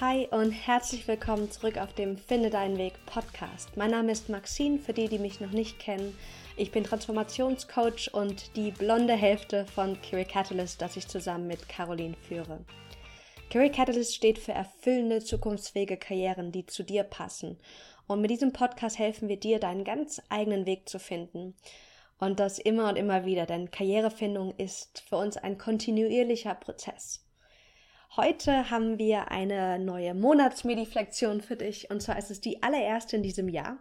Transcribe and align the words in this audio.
Hi 0.00 0.26
und 0.32 0.50
herzlich 0.50 1.06
willkommen 1.06 1.52
zurück 1.52 1.78
auf 1.78 1.92
dem 1.92 2.18
Finde 2.18 2.50
deinen 2.50 2.78
Weg 2.78 2.94
Podcast. 3.06 3.76
Mein 3.76 3.92
Name 3.92 4.10
ist 4.10 4.28
Maxine, 4.28 4.80
für 4.80 4.92
die, 4.92 5.06
die 5.06 5.20
mich 5.20 5.40
noch 5.40 5.52
nicht 5.52 5.78
kennen. 5.78 6.18
Ich 6.56 6.72
bin 6.72 6.82
Transformationscoach 6.82 8.12
und 8.12 8.56
die 8.56 8.72
blonde 8.72 9.12
Hälfte 9.12 9.66
von 9.66 9.96
Curie 10.02 10.24
Catalyst, 10.24 10.82
das 10.82 10.96
ich 10.96 11.06
zusammen 11.06 11.46
mit 11.46 11.68
Caroline 11.68 12.16
führe. 12.16 12.64
Curie 13.52 13.70
Catalyst 13.70 14.16
steht 14.16 14.40
für 14.40 14.50
erfüllende, 14.50 15.22
zukunftsfähige 15.22 15.96
Karrieren, 15.96 16.50
die 16.50 16.66
zu 16.66 16.82
dir 16.82 17.04
passen. 17.04 17.60
Und 18.08 18.20
mit 18.20 18.32
diesem 18.32 18.52
Podcast 18.52 18.98
helfen 18.98 19.28
wir 19.28 19.38
dir, 19.38 19.60
deinen 19.60 19.84
ganz 19.84 20.20
eigenen 20.28 20.66
Weg 20.66 20.88
zu 20.88 20.98
finden. 20.98 21.54
Und 22.18 22.40
das 22.40 22.58
immer 22.58 22.88
und 22.88 22.96
immer 22.96 23.26
wieder, 23.26 23.46
denn 23.46 23.70
Karrierefindung 23.70 24.54
ist 24.56 25.04
für 25.08 25.18
uns 25.18 25.36
ein 25.36 25.56
kontinuierlicher 25.56 26.56
Prozess. 26.56 27.24
Heute 28.16 28.70
haben 28.70 28.98
wir 28.98 29.32
eine 29.32 29.80
neue 29.80 30.14
Monatsmediflexion 30.14 31.40
für 31.40 31.56
dich 31.56 31.90
und 31.90 32.00
zwar 32.00 32.16
ist 32.16 32.30
es 32.30 32.40
die 32.40 32.62
allererste 32.62 33.16
in 33.16 33.24
diesem 33.24 33.48
Jahr. 33.48 33.78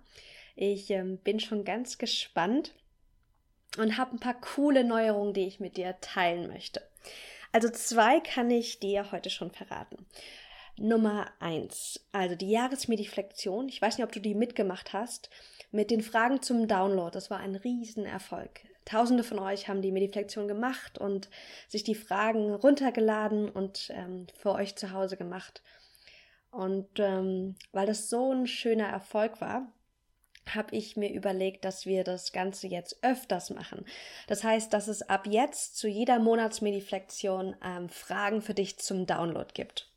Ich 0.55 0.89
ähm, 0.89 1.19
bin 1.19 1.39
schon 1.39 1.63
ganz 1.65 1.99
gespannt 1.99 2.73
und 3.77 3.95
habe 3.95 4.15
ein 4.15 4.19
paar 4.19 4.41
coole 4.41 4.83
Neuerungen, 4.83 5.35
die 5.35 5.45
ich 5.45 5.59
mit 5.59 5.77
dir 5.77 5.97
teilen 6.01 6.47
möchte. 6.47 6.81
Also 7.51 7.69
zwei 7.69 8.21
kann 8.21 8.49
ich 8.49 8.79
dir 8.79 9.11
heute 9.11 9.29
schon 9.29 9.51
verraten. 9.51 10.07
Nummer 10.77 11.27
eins, 11.39 12.03
also 12.11 12.33
die 12.33 12.49
Jahresmediflexion. 12.49 13.69
Ich 13.69 13.83
weiß 13.83 13.99
nicht, 13.99 14.05
ob 14.05 14.13
du 14.13 14.19
die 14.19 14.33
mitgemacht 14.33 14.93
hast 14.93 15.29
mit 15.69 15.91
den 15.91 16.01
Fragen 16.01 16.41
zum 16.41 16.67
Download. 16.67 17.11
Das 17.13 17.29
war 17.29 17.39
ein 17.39 17.53
Riesenerfolg. 17.53 18.61
Tausende 18.85 19.23
von 19.23 19.39
euch 19.39 19.67
haben 19.67 19.81
die 19.81 19.91
Mediflexion 19.91 20.47
gemacht 20.47 20.97
und 20.97 21.29
sich 21.67 21.83
die 21.83 21.95
Fragen 21.95 22.53
runtergeladen 22.53 23.49
und 23.49 23.89
ähm, 23.93 24.27
für 24.37 24.51
euch 24.51 24.75
zu 24.75 24.91
Hause 24.91 25.17
gemacht. 25.17 25.61
Und 26.51 26.99
ähm, 26.99 27.55
weil 27.71 27.87
das 27.87 28.09
so 28.09 28.31
ein 28.31 28.45
schöner 28.45 28.87
Erfolg 28.87 29.41
war, 29.41 29.71
habe 30.53 30.75
ich 30.75 30.97
mir 30.97 31.11
überlegt, 31.11 31.65
dass 31.65 31.85
wir 31.85 32.03
das 32.03 32.31
Ganze 32.31 32.67
jetzt 32.67 33.03
öfters 33.03 33.49
machen. 33.49 33.85
Das 34.27 34.43
heißt, 34.43 34.73
dass 34.73 34.87
es 34.87 35.01
ab 35.01 35.25
jetzt 35.27 35.77
zu 35.77 35.87
jeder 35.87 36.19
Monatsmediflexion 36.19 37.55
ähm, 37.63 37.89
Fragen 37.89 38.41
für 38.41 38.53
dich 38.53 38.77
zum 38.77 39.05
Download 39.05 39.47
gibt. 39.53 39.89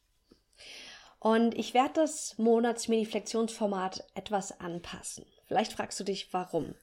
Und 1.18 1.58
ich 1.58 1.74
werde 1.74 1.94
das 1.94 2.38
Monatsmediflexionsformat 2.38 4.04
etwas 4.14 4.60
anpassen. 4.60 5.26
Vielleicht 5.46 5.72
fragst 5.72 5.98
du 6.00 6.04
dich, 6.04 6.32
warum. 6.32 6.74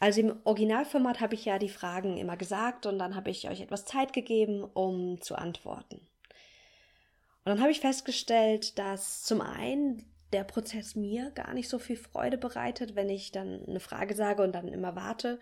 Also 0.00 0.20
im 0.20 0.36
Originalformat 0.44 1.20
habe 1.20 1.34
ich 1.34 1.44
ja 1.44 1.58
die 1.58 1.68
Fragen 1.68 2.16
immer 2.16 2.36
gesagt 2.36 2.86
und 2.86 2.98
dann 2.98 3.14
habe 3.14 3.30
ich 3.30 3.48
euch 3.48 3.60
etwas 3.60 3.84
Zeit 3.84 4.12
gegeben, 4.12 4.64
um 4.64 5.20
zu 5.20 5.36
antworten. 5.36 5.96
Und 5.96 7.52
dann 7.52 7.60
habe 7.60 7.70
ich 7.70 7.80
festgestellt, 7.80 8.78
dass 8.78 9.22
zum 9.22 9.40
einen 9.40 10.04
der 10.32 10.44
Prozess 10.44 10.96
mir 10.96 11.30
gar 11.30 11.54
nicht 11.54 11.68
so 11.68 11.78
viel 11.78 11.96
Freude 11.96 12.38
bereitet, 12.38 12.96
wenn 12.96 13.08
ich 13.08 13.32
dann 13.32 13.64
eine 13.66 13.80
Frage 13.80 14.14
sage 14.14 14.42
und 14.42 14.52
dann 14.52 14.68
immer 14.68 14.96
warte. 14.96 15.38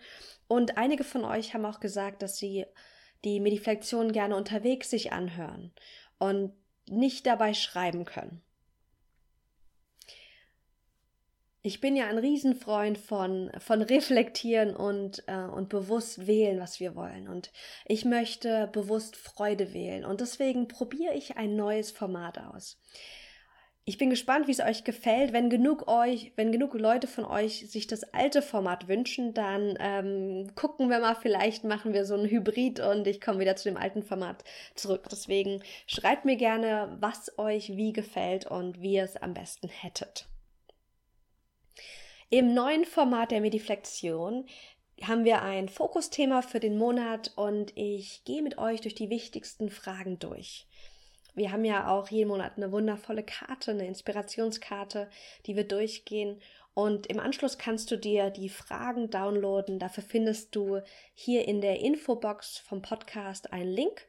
Und 0.47 0.77
einige 0.77 1.03
von 1.03 1.23
euch 1.23 1.53
haben 1.53 1.65
auch 1.65 1.79
gesagt, 1.79 2.21
dass 2.21 2.37
sie 2.37 2.65
die 3.23 3.39
Mediflexion 3.39 4.11
gerne 4.11 4.35
unterwegs 4.35 4.89
sich 4.89 5.11
anhören 5.11 5.73
und 6.19 6.53
nicht 6.87 7.25
dabei 7.25 7.53
schreiben 7.53 8.05
können. 8.05 8.41
Ich 11.65 11.81
bin 11.81 11.95
ja 11.95 12.05
ein 12.05 12.19
Riesenfreund 12.19 12.99
von, 12.99 13.49
von 13.57 13.81
reflektieren 13.81 14.75
und, 14.75 15.23
äh, 15.25 15.35
und 15.35 15.67
bewusst 15.67 16.27
wählen, 16.27 16.59
was 16.59 16.79
wir 16.79 16.95
wollen. 16.95 17.27
Und 17.27 17.51
ich 17.87 18.05
möchte 18.05 18.69
bewusst 18.71 19.15
Freude 19.15 19.73
wählen. 19.73 20.05
Und 20.05 20.21
deswegen 20.21 20.67
probiere 20.67 21.15
ich 21.15 21.37
ein 21.37 21.55
neues 21.55 21.89
Format 21.89 22.37
aus. 22.37 22.79
Ich 23.83 23.97
bin 23.97 24.11
gespannt, 24.11 24.47
wie 24.47 24.51
es 24.51 24.59
euch 24.59 24.83
gefällt. 24.83 25.33
Wenn 25.33 25.49
genug 25.49 25.87
euch, 25.87 26.33
wenn 26.35 26.51
genug 26.51 26.75
Leute 26.75 27.07
von 27.07 27.25
euch 27.25 27.67
sich 27.67 27.87
das 27.87 28.03
alte 28.13 28.43
Format 28.43 28.87
wünschen, 28.87 29.33
dann 29.33 29.75
ähm, 29.79 30.51
gucken 30.53 30.91
wir 30.91 30.99
mal, 30.99 31.15
vielleicht 31.15 31.63
machen 31.63 31.93
wir 31.93 32.05
so 32.05 32.13
ein 32.13 32.29
Hybrid 32.29 32.79
und 32.79 33.07
ich 33.07 33.19
komme 33.19 33.39
wieder 33.39 33.55
zu 33.55 33.69
dem 33.69 33.77
alten 33.77 34.03
Format 34.03 34.43
zurück. 34.75 35.07
Deswegen 35.09 35.63
schreibt 35.87 36.25
mir 36.25 36.35
gerne, 36.35 36.95
was 36.99 37.39
euch 37.39 37.75
wie 37.75 37.91
gefällt 37.91 38.45
und 38.45 38.81
wie 38.81 38.93
ihr 38.93 39.03
es 39.03 39.17
am 39.17 39.33
besten 39.33 39.67
hättet. 39.67 40.27
Im 42.31 42.55
neuen 42.55 42.85
Format 42.85 43.29
der 43.29 43.39
Mediflexion 43.39 44.47
haben 45.03 45.25
wir 45.25 45.43
ein 45.43 45.69
Fokusthema 45.69 46.41
für 46.41 46.59
den 46.59 46.75
Monat 46.75 47.31
und 47.35 47.77
ich 47.77 48.23
gehe 48.25 48.41
mit 48.41 48.57
euch 48.57 48.81
durch 48.81 48.95
die 48.95 49.11
wichtigsten 49.11 49.69
Fragen 49.69 50.17
durch. 50.17 50.65
Wir 51.35 51.51
haben 51.51 51.65
ja 51.65 51.87
auch 51.87 52.09
jeden 52.09 52.29
Monat 52.29 52.53
eine 52.57 52.71
wundervolle 52.71 53.21
Karte, 53.21 53.71
eine 53.71 53.85
Inspirationskarte, 53.85 55.09
die 55.45 55.55
wir 55.55 55.65
durchgehen. 55.65 56.41
Und 56.73 57.07
im 57.07 57.19
Anschluss 57.19 57.59
kannst 57.59 57.91
du 57.91 57.97
dir 57.97 58.31
die 58.31 58.49
Fragen 58.49 59.11
downloaden. 59.11 59.77
Dafür 59.77 60.03
findest 60.03 60.55
du 60.55 60.81
hier 61.13 61.47
in 61.47 61.61
der 61.61 61.79
Infobox 61.81 62.57
vom 62.57 62.81
Podcast 62.81 63.53
einen 63.53 63.71
Link. 63.71 64.07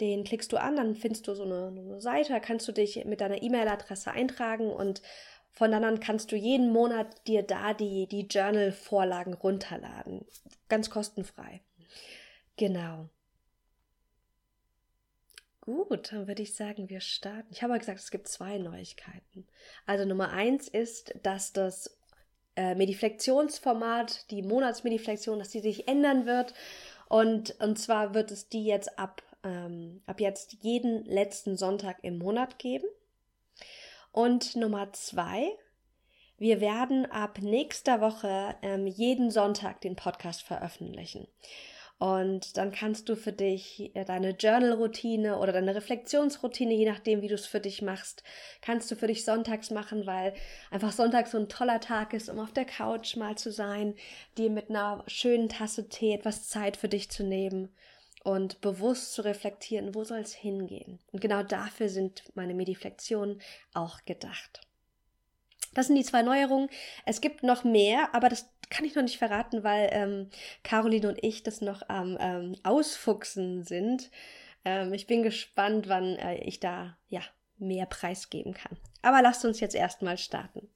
Den 0.00 0.24
klickst 0.24 0.52
du 0.52 0.60
an, 0.60 0.76
dann 0.76 0.94
findest 0.94 1.26
du 1.26 1.34
so 1.34 1.44
eine, 1.44 1.68
eine 1.68 2.00
Seite, 2.00 2.32
da 2.32 2.38
kannst 2.38 2.68
du 2.68 2.72
dich 2.72 3.02
mit 3.06 3.22
deiner 3.22 3.42
E-Mail-Adresse 3.42 4.10
eintragen 4.10 4.70
und 4.70 5.00
von 5.56 5.70
dann 5.70 5.84
an 5.84 6.00
kannst 6.00 6.30
du 6.32 6.36
jeden 6.36 6.70
Monat 6.70 7.26
dir 7.26 7.42
da 7.42 7.72
die, 7.72 8.06
die 8.06 8.26
Journal-Vorlagen 8.26 9.32
runterladen. 9.32 10.26
Ganz 10.68 10.90
kostenfrei. 10.90 11.62
Genau. 12.56 13.08
Gut, 15.62 16.12
dann 16.12 16.28
würde 16.28 16.42
ich 16.42 16.54
sagen, 16.54 16.90
wir 16.90 17.00
starten. 17.00 17.48
Ich 17.50 17.62
habe 17.62 17.72
ja 17.72 17.78
gesagt, 17.78 17.98
es 17.98 18.10
gibt 18.10 18.28
zwei 18.28 18.58
Neuigkeiten. 18.58 19.46
Also 19.86 20.04
Nummer 20.04 20.28
eins 20.28 20.68
ist, 20.68 21.14
dass 21.22 21.54
das 21.54 21.98
äh, 22.54 22.74
Mediflexionsformat, 22.74 24.30
die 24.30 24.42
Monatsmediflexion, 24.42 25.38
dass 25.38 25.48
die 25.48 25.60
sich 25.60 25.88
ändern 25.88 26.26
wird. 26.26 26.52
Und, 27.08 27.58
und 27.60 27.78
zwar 27.78 28.12
wird 28.12 28.30
es 28.30 28.50
die 28.50 28.66
jetzt 28.66 28.98
ab, 28.98 29.22
ähm, 29.42 30.02
ab 30.04 30.20
jetzt 30.20 30.52
jeden 30.60 31.06
letzten 31.06 31.56
Sonntag 31.56 31.96
im 32.02 32.18
Monat 32.18 32.58
geben. 32.58 32.86
Und 34.16 34.56
Nummer 34.56 34.94
zwei, 34.94 35.50
wir 36.38 36.62
werden 36.62 37.04
ab 37.04 37.40
nächster 37.42 38.00
Woche 38.00 38.56
ähm, 38.62 38.86
jeden 38.86 39.30
Sonntag 39.30 39.82
den 39.82 39.94
Podcast 39.94 40.40
veröffentlichen. 40.40 41.28
Und 41.98 42.56
dann 42.56 42.72
kannst 42.72 43.10
du 43.10 43.14
für 43.14 43.32
dich 43.32 43.94
äh, 43.94 44.06
deine 44.06 44.30
Journal-Routine 44.30 45.36
oder 45.36 45.52
deine 45.52 45.74
Reflexionsroutine, 45.74 46.72
je 46.72 46.88
nachdem, 46.88 47.20
wie 47.20 47.28
du 47.28 47.34
es 47.34 47.44
für 47.44 47.60
dich 47.60 47.82
machst, 47.82 48.22
kannst 48.62 48.90
du 48.90 48.96
für 48.96 49.06
dich 49.06 49.22
sonntags 49.22 49.70
machen, 49.70 50.06
weil 50.06 50.32
einfach 50.70 50.92
Sonntag 50.92 51.26
so 51.26 51.36
ein 51.36 51.50
toller 51.50 51.80
Tag 51.80 52.14
ist, 52.14 52.30
um 52.30 52.38
auf 52.38 52.54
der 52.54 52.64
Couch 52.64 53.16
mal 53.16 53.36
zu 53.36 53.52
sein, 53.52 53.96
dir 54.38 54.48
mit 54.48 54.70
einer 54.70 55.04
schönen 55.08 55.50
Tasse 55.50 55.90
Tee 55.90 56.14
etwas 56.14 56.48
Zeit 56.48 56.78
für 56.78 56.88
dich 56.88 57.10
zu 57.10 57.22
nehmen 57.22 57.68
und 58.26 58.60
bewusst 58.60 59.12
zu 59.12 59.22
reflektieren, 59.22 59.94
wo 59.94 60.02
soll 60.02 60.18
es 60.18 60.34
hingehen. 60.34 60.98
Und 61.12 61.20
genau 61.20 61.44
dafür 61.44 61.88
sind 61.88 62.24
meine 62.34 62.54
Mediflexionen 62.54 63.40
auch 63.72 64.04
gedacht. 64.04 64.62
Das 65.74 65.86
sind 65.86 65.94
die 65.94 66.02
zwei 66.02 66.22
Neuerungen. 66.22 66.68
Es 67.04 67.20
gibt 67.20 67.44
noch 67.44 67.62
mehr, 67.62 68.12
aber 68.16 68.28
das 68.28 68.50
kann 68.68 68.84
ich 68.84 68.96
noch 68.96 69.04
nicht 69.04 69.18
verraten, 69.18 69.62
weil 69.62 69.90
ähm, 69.92 70.30
Caroline 70.64 71.08
und 71.08 71.22
ich 71.22 71.44
das 71.44 71.60
noch 71.60 71.88
am 71.88 72.18
ähm, 72.18 72.56
Ausfuchsen 72.64 73.62
sind. 73.62 74.10
Ähm, 74.64 74.92
ich 74.92 75.06
bin 75.06 75.22
gespannt, 75.22 75.88
wann 75.88 76.16
äh, 76.16 76.38
ich 76.38 76.58
da 76.58 76.98
ja 77.06 77.20
mehr 77.58 77.86
preisgeben 77.86 78.54
kann. 78.54 78.76
Aber 79.02 79.22
lasst 79.22 79.44
uns 79.44 79.60
jetzt 79.60 79.76
erstmal 79.76 80.18
starten. 80.18 80.68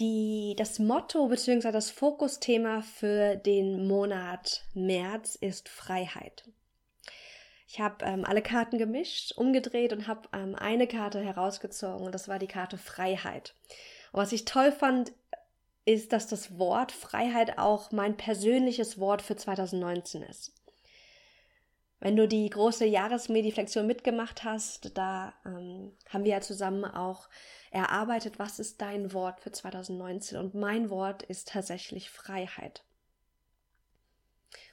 Die, 0.00 0.54
das 0.56 0.78
Motto 0.78 1.26
bzw. 1.26 1.72
das 1.72 1.90
Fokusthema 1.90 2.82
für 2.82 3.34
den 3.34 3.88
Monat 3.88 4.64
März 4.72 5.34
ist 5.34 5.68
Freiheit. 5.68 6.44
Ich 7.66 7.80
habe 7.80 8.04
ähm, 8.04 8.24
alle 8.24 8.40
Karten 8.40 8.78
gemischt, 8.78 9.32
umgedreht 9.36 9.92
und 9.92 10.06
habe 10.06 10.28
ähm, 10.32 10.54
eine 10.54 10.86
Karte 10.86 11.20
herausgezogen 11.20 12.06
und 12.06 12.14
das 12.14 12.28
war 12.28 12.38
die 12.38 12.46
Karte 12.46 12.78
Freiheit. 12.78 13.54
Und 14.12 14.22
was 14.22 14.32
ich 14.32 14.44
toll 14.44 14.70
fand, 14.70 15.12
ist, 15.84 16.12
dass 16.12 16.28
das 16.28 16.58
Wort 16.58 16.92
Freiheit 16.92 17.58
auch 17.58 17.90
mein 17.90 18.16
persönliches 18.16 19.00
Wort 19.00 19.20
für 19.20 19.36
2019 19.36 20.22
ist. 20.22 20.54
Wenn 22.00 22.16
du 22.16 22.28
die 22.28 22.48
große 22.48 22.84
Jahresmediflexion 22.84 23.86
mitgemacht 23.86 24.44
hast, 24.44 24.96
da 24.96 25.34
ähm, 25.44 25.96
haben 26.08 26.24
wir 26.24 26.32
ja 26.32 26.40
zusammen 26.40 26.84
auch 26.84 27.28
erarbeitet, 27.70 28.38
was 28.38 28.60
ist 28.60 28.80
dein 28.80 29.12
Wort 29.12 29.40
für 29.40 29.50
2019 29.50 30.38
und 30.38 30.54
mein 30.54 30.90
Wort 30.90 31.24
ist 31.24 31.48
tatsächlich 31.48 32.10
Freiheit. 32.10 32.84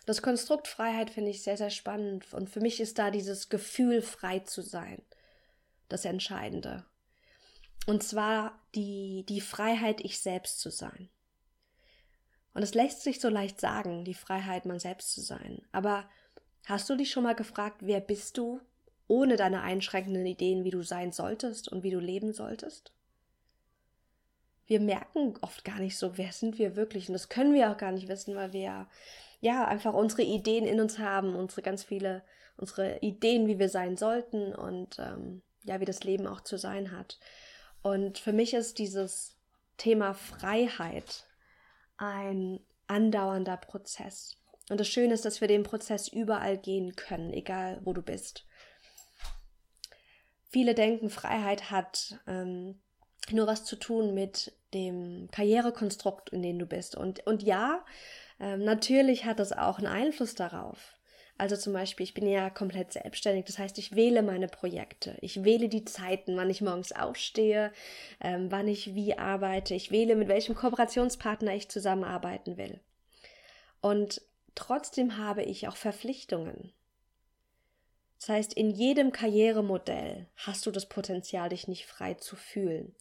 Das 0.05 0.21
Konstrukt 0.21 0.67
Freiheit 0.67 1.09
finde 1.09 1.31
ich 1.31 1.41
sehr, 1.41 1.57
sehr 1.57 1.71
spannend 1.71 2.31
und 2.31 2.49
für 2.49 2.61
mich 2.61 2.79
ist 2.79 2.99
da 2.99 3.09
dieses 3.09 3.49
Gefühl, 3.49 4.03
frei 4.03 4.39
zu 4.39 4.61
sein, 4.61 5.01
das 5.89 6.05
Entscheidende. 6.05 6.85
Und 7.87 8.03
zwar 8.03 8.59
die, 8.75 9.25
die 9.27 9.41
Freiheit, 9.41 10.01
ich 10.01 10.19
selbst 10.19 10.59
zu 10.59 10.69
sein. 10.69 11.09
Und 12.53 12.63
es 12.63 12.73
lässt 12.73 13.01
sich 13.01 13.19
so 13.19 13.29
leicht 13.29 13.59
sagen, 13.59 14.05
die 14.05 14.13
Freiheit, 14.13 14.65
man 14.65 14.79
selbst 14.79 15.11
zu 15.11 15.21
sein. 15.21 15.61
Aber 15.71 16.07
hast 16.65 16.89
du 16.89 16.95
dich 16.95 17.11
schon 17.11 17.23
mal 17.23 17.35
gefragt, 17.35 17.77
wer 17.81 17.99
bist 17.99 18.37
du 18.37 18.59
ohne 19.07 19.35
deine 19.35 19.61
einschränkenden 19.61 20.25
Ideen, 20.25 20.63
wie 20.63 20.71
du 20.71 20.81
sein 20.81 21.11
solltest 21.11 21.67
und 21.71 21.83
wie 21.83 21.91
du 21.91 21.99
leben 21.99 22.33
solltest? 22.33 22.91
Wir 24.67 24.79
merken 24.79 25.35
oft 25.41 25.63
gar 25.63 25.79
nicht 25.79 25.97
so, 25.97 26.17
wer 26.17 26.31
sind 26.31 26.57
wir 26.57 26.75
wirklich. 26.75 27.07
Und 27.07 27.13
das 27.13 27.29
können 27.29 27.53
wir 27.53 27.71
auch 27.71 27.77
gar 27.77 27.91
nicht 27.91 28.07
wissen, 28.07 28.35
weil 28.35 28.51
wir 28.51 28.87
ja 29.41 29.67
einfach 29.67 29.93
unsere 29.93 30.23
Ideen 30.23 30.65
in 30.65 30.79
uns 30.81 30.97
haben, 30.97 31.35
unsere 31.35 31.61
ganz 31.61 31.83
viele, 31.83 32.23
unsere 32.57 32.97
Ideen, 32.99 33.47
wie 33.47 33.59
wir 33.59 33.69
sein 33.69 33.95
sollten 33.95 34.55
und 34.55 34.97
ähm, 34.97 35.43
ja, 35.65 35.79
wie 35.79 35.85
das 35.85 36.03
Leben 36.03 36.25
auch 36.25 36.41
zu 36.41 36.57
sein 36.57 36.91
hat. 36.91 37.19
Und 37.83 38.17
für 38.17 38.33
mich 38.33 38.55
ist 38.55 38.79
dieses 38.79 39.37
Thema 39.77 40.13
Freiheit 40.15 41.27
ein 41.97 42.59
andauernder 42.87 43.57
Prozess. 43.57 44.37
Und 44.69 44.79
das 44.79 44.87
Schöne 44.87 45.13
ist, 45.13 45.25
dass 45.25 45.41
wir 45.41 45.47
den 45.47 45.63
Prozess 45.63 46.07
überall 46.07 46.57
gehen 46.57 46.95
können, 46.95 47.31
egal 47.33 47.79
wo 47.83 47.93
du 47.93 48.01
bist. 48.01 48.45
Viele 50.49 50.73
denken, 50.73 51.09
Freiheit 51.09 51.69
hat 51.69 52.19
ähm, 52.27 52.79
nur 53.31 53.47
was 53.47 53.65
zu 53.65 53.75
tun 53.75 54.13
mit 54.13 54.53
dem 54.73 55.29
Karrierekonstrukt, 55.31 56.29
in 56.29 56.41
dem 56.41 56.59
du 56.59 56.65
bist. 56.65 56.95
Und, 56.95 57.25
und 57.27 57.43
ja, 57.43 57.83
ähm, 58.39 58.63
natürlich 58.63 59.25
hat 59.25 59.39
das 59.39 59.51
auch 59.51 59.77
einen 59.77 59.87
Einfluss 59.87 60.35
darauf. 60.35 60.95
Also 61.37 61.57
zum 61.57 61.73
Beispiel, 61.73 62.05
ich 62.05 62.13
bin 62.13 62.27
ja 62.27 62.49
komplett 62.49 62.93
selbstständig, 62.93 63.43
das 63.43 63.59
heißt, 63.59 63.77
ich 63.77 63.93
wähle 63.93 64.23
meine 64.23 64.47
Projekte, 64.47 65.17
ich 65.19 65.43
wähle 65.43 65.67
die 65.67 65.83
Zeiten, 65.83 66.37
wann 66.37 66.49
ich 66.49 66.61
morgens 66.61 66.93
aufstehe, 66.93 67.73
ähm, 68.21 68.49
wann 68.51 68.69
ich 68.69 68.95
wie 68.95 69.17
arbeite, 69.17 69.73
ich 69.73 69.91
wähle, 69.91 70.15
mit 70.15 70.29
welchem 70.29 70.55
Kooperationspartner 70.55 71.53
ich 71.53 71.67
zusammenarbeiten 71.67 72.55
will. 72.55 72.79
Und 73.81 74.21
trotzdem 74.55 75.17
habe 75.17 75.43
ich 75.43 75.67
auch 75.67 75.75
Verpflichtungen. 75.75 76.71
Das 78.19 78.29
heißt, 78.29 78.53
in 78.53 78.71
jedem 78.71 79.11
Karrieremodell 79.11 80.27
hast 80.35 80.65
du 80.65 80.71
das 80.71 80.87
Potenzial, 80.87 81.49
dich 81.49 81.67
nicht 81.67 81.85
frei 81.85 82.15
zu 82.15 82.35
fühlen. 82.35 82.95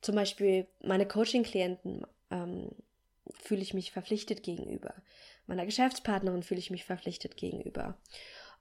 Zum 0.00 0.14
Beispiel 0.14 0.66
meine 0.82 1.06
Coaching-Klienten 1.06 2.06
ähm, 2.30 2.70
fühle 3.32 3.62
ich 3.62 3.74
mich 3.74 3.92
verpflichtet 3.92 4.42
gegenüber. 4.42 4.94
Meiner 5.46 5.66
Geschäftspartnerin 5.66 6.42
fühle 6.42 6.60
ich 6.60 6.70
mich 6.70 6.84
verpflichtet 6.84 7.36
gegenüber. 7.36 7.98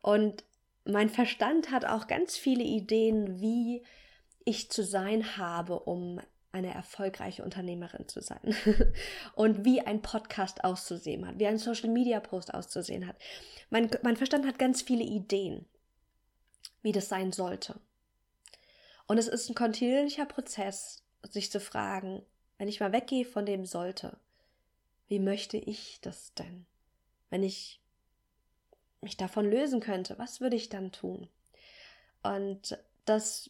Und 0.01 0.43
mein 0.85 1.09
Verstand 1.09 1.71
hat 1.71 1.85
auch 1.85 2.07
ganz 2.07 2.35
viele 2.35 2.63
Ideen, 2.63 3.39
wie 3.39 3.83
ich 4.45 4.69
zu 4.69 4.83
sein 4.83 5.37
habe, 5.37 5.79
um 5.79 6.19
eine 6.53 6.73
erfolgreiche 6.73 7.43
Unternehmerin 7.43 8.07
zu 8.07 8.21
sein 8.21 8.55
und 9.35 9.65
wie 9.65 9.81
ein 9.81 10.01
Podcast 10.01 10.63
auszusehen 10.63 11.27
hat, 11.27 11.39
wie 11.39 11.47
ein 11.47 11.57
Social 11.57 11.89
Media 11.89 12.19
Post 12.19 12.53
auszusehen 12.53 13.07
hat. 13.07 13.17
Mein, 13.71 13.89
mein 14.03 14.15
Verstand 14.15 14.45
hat 14.45 14.59
ganz 14.59 14.83
viele 14.83 15.03
Ideen, 15.03 15.65
wie 16.83 16.91
das 16.91 17.09
sein 17.09 17.31
sollte. 17.31 17.79
Und 19.07 19.17
es 19.17 19.27
ist 19.27 19.49
ein 19.49 19.55
kontinuierlicher 19.55 20.27
Prozess, 20.27 21.03
sich 21.23 21.51
zu 21.51 21.59
fragen, 21.59 22.21
wenn 22.59 22.67
ich 22.67 22.79
mal 22.79 22.93
weggehe 22.93 23.25
von 23.25 23.45
dem 23.45 23.65
sollte, 23.65 24.17
wie 25.07 25.19
möchte 25.19 25.57
ich 25.57 25.99
das 26.01 26.33
denn? 26.35 26.67
Wenn 27.29 27.43
ich 27.43 27.81
mich 29.01 29.17
davon 29.17 29.49
lösen 29.49 29.79
könnte, 29.79 30.19
was 30.19 30.39
würde 30.39 30.55
ich 30.55 30.69
dann 30.69 30.91
tun? 30.91 31.27
Und 32.21 32.77
das 33.05 33.49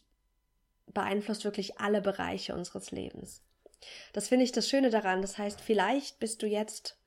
beeinflusst 0.92 1.44
wirklich 1.44 1.78
alle 1.78 2.00
Bereiche 2.00 2.54
unseres 2.54 2.90
Lebens. 2.90 3.42
Das 4.12 4.28
finde 4.28 4.44
ich 4.44 4.52
das 4.52 4.68
Schöne 4.68 4.90
daran. 4.90 5.22
Das 5.22 5.38
heißt, 5.38 5.60
vielleicht 5.60 6.18
bist 6.18 6.42
du 6.42 6.46
jetzt 6.46 6.98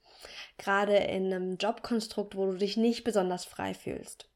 gerade 0.58 0.98
in 0.98 1.34
einem 1.34 1.58
Jobkonstrukt, 1.58 2.36
wo 2.36 2.48
du 2.48 2.58
dich 2.58 2.78
nicht 2.78 3.04
besonders 3.04 3.46
frei 3.46 3.74
fühlst. 3.74 4.30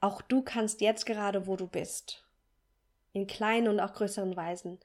Auch 0.00 0.22
du 0.22 0.42
kannst 0.42 0.80
jetzt 0.80 1.04
gerade, 1.04 1.46
wo 1.46 1.56
du 1.56 1.66
bist, 1.66 2.24
in 3.12 3.26
kleinen 3.26 3.68
und 3.68 3.80
auch 3.80 3.92
größeren 3.92 4.36
Weisen, 4.36 4.78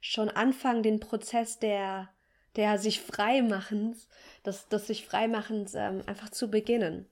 schon 0.00 0.28
anfangen, 0.28 0.82
den 0.82 1.00
Prozess 1.00 1.58
der, 1.58 2.08
der 2.56 2.78
sich 2.78 3.00
Freimachens, 3.00 4.08
des, 4.44 4.68
des 4.68 4.86
sich 4.86 5.04
Freimachens 5.04 5.74
ähm, 5.74 6.02
einfach 6.06 6.30
zu 6.30 6.50
beginnen. 6.50 7.06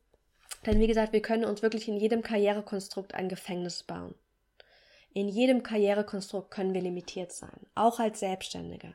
Denn 0.66 0.80
wie 0.80 0.86
gesagt, 0.86 1.12
wir 1.12 1.22
können 1.22 1.44
uns 1.44 1.62
wirklich 1.62 1.88
in 1.88 1.96
jedem 1.96 2.22
Karrierekonstrukt 2.22 3.14
ein 3.14 3.28
Gefängnis 3.28 3.82
bauen. 3.82 4.14
In 5.18 5.26
jedem 5.26 5.64
Karrierekonstrukt 5.64 6.48
können 6.48 6.74
wir 6.74 6.80
limitiert 6.80 7.32
sein, 7.32 7.66
auch 7.74 7.98
als 7.98 8.20
Selbstständige. 8.20 8.94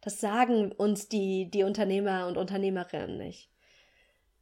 Das 0.00 0.20
sagen 0.20 0.70
uns 0.70 1.08
die, 1.08 1.50
die 1.50 1.64
Unternehmer 1.64 2.28
und 2.28 2.36
Unternehmerinnen 2.36 3.18
nicht. 3.18 3.50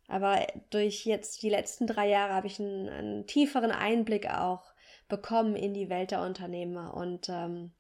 Aber 0.06 0.46
durch 0.68 1.06
jetzt 1.06 1.42
die 1.42 1.48
letzten 1.48 1.86
drei 1.86 2.10
Jahre 2.10 2.34
habe 2.34 2.46
ich 2.46 2.60
einen, 2.60 2.90
einen 2.90 3.26
tieferen 3.26 3.70
Einblick 3.70 4.28
auch 4.28 4.74
bekommen 5.08 5.56
in 5.56 5.72
die 5.72 5.88
Welt 5.88 6.10
der 6.10 6.20
Unternehmer 6.20 6.92
und 6.92 7.30
ähm, 7.30 7.72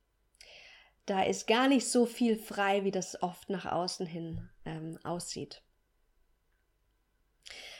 da 1.04 1.24
ist 1.24 1.48
gar 1.48 1.68
nicht 1.68 1.86
so 1.86 2.06
viel 2.06 2.38
frei, 2.38 2.82
wie 2.82 2.90
das 2.90 3.22
oft 3.22 3.50
nach 3.50 3.66
außen 3.66 4.06
hin 4.06 4.48
ähm, 4.64 4.98
aussieht. 5.04 5.60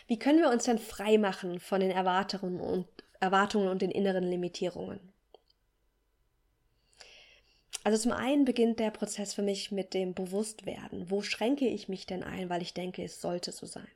Wie 0.09 0.19
können 0.19 0.41
wir 0.41 0.51
uns 0.51 0.65
denn 0.65 0.79
frei 0.79 1.17
machen 1.17 1.59
von 1.59 1.81
den 1.81 1.91
Erwartungen 1.91 2.61
und 2.61 2.87
Erwartungen 3.21 3.69
und 3.69 3.83
den 3.83 3.91
inneren 3.91 4.25
Limitierungen. 4.25 5.01
Also 7.85 7.99
zum 7.99 8.13
einen 8.13 8.45
beginnt 8.45 8.81
der 8.81 8.91
Prozess 8.91 9.35
für 9.35 9.43
mich 9.43 9.73
mit 9.73 9.95
dem 9.95 10.15
Bewusstwerden. 10.15 11.11
Wo 11.11 11.23
schränke 11.23 11.67
ich 11.67 11.89
mich 11.89 12.07
denn 12.07 12.23
ein, 12.23 12.51
weil 12.51 12.63
ich 12.63 12.75
denke, 12.75 13.03
es 13.03 13.21
sollte 13.21 13.53
so 13.53 13.67
sein? 13.67 13.89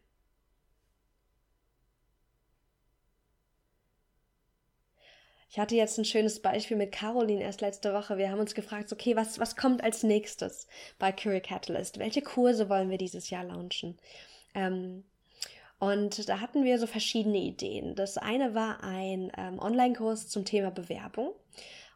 Ich 5.51 5.59
hatte 5.59 5.77
jetzt 5.77 5.99
ein 5.99 6.07
schönes 6.07 6.41
Beispiel 6.41 6.79
mit 6.79 6.93
Caroline 6.93 7.43
erst 7.43 7.61
letzte 7.61 7.93
Woche. 7.93 8.17
Wir 8.17 8.31
haben 8.31 8.41
uns 8.41 8.55
gefragt, 8.55 8.91
okay, 8.91 9.17
was, 9.17 9.39
was 9.39 9.55
kommt 9.55 9.85
als 9.85 10.03
nächstes 10.03 10.67
bei 10.99 11.13
Curie 11.13 11.41
Catalyst? 11.43 11.99
Welche 11.99 12.23
Kurse 12.23 12.71
wollen 12.71 12.89
wir 12.89 12.97
dieses 12.97 13.29
Jahr 13.29 13.45
launchen? 13.45 13.99
Ähm, 14.55 15.05
und 15.83 16.29
da 16.29 16.39
hatten 16.39 16.63
wir 16.63 16.79
so 16.79 16.87
verschiedene 16.87 17.39
Ideen. 17.39 17.97
Das 17.97 18.17
eine 18.17 18.55
war 18.55 18.85
ein 18.85 19.33
ähm, 19.37 19.59
Online-Kurs 19.59 20.29
zum 20.29 20.45
Thema 20.45 20.71
Bewerbung. 20.71 21.33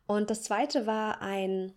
Und 0.09 0.29
das 0.29 0.43
zweite 0.43 0.87
war 0.87 1.23
ein 1.23 1.73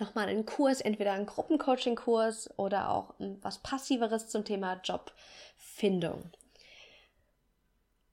nochmal 0.00 0.26
ein 0.26 0.46
Kurs, 0.46 0.80
entweder 0.80 1.12
ein 1.12 1.26
Gruppencoaching-Kurs 1.26 2.58
oder 2.58 2.90
auch 2.90 3.14
ähm, 3.20 3.38
was 3.40 3.60
Passiveres 3.60 4.26
zum 4.26 4.44
Thema 4.44 4.80
Jobfindung. 4.82 6.24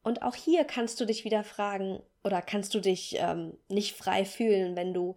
Und 0.04 0.22
auch 0.22 0.36
hier 0.36 0.64
kannst 0.64 1.02
du 1.02 1.06
dich 1.06 1.26
wieder 1.26 1.44
fragen 1.44 2.04
oder 2.24 2.44
kannst 2.44 2.76
du 2.76 2.80
dich 2.80 3.16
ähm, 3.18 3.58
nicht 3.70 3.96
frei 3.98 4.24
fühlen, 4.24 4.76
wenn 4.76 4.94
du 4.94 5.16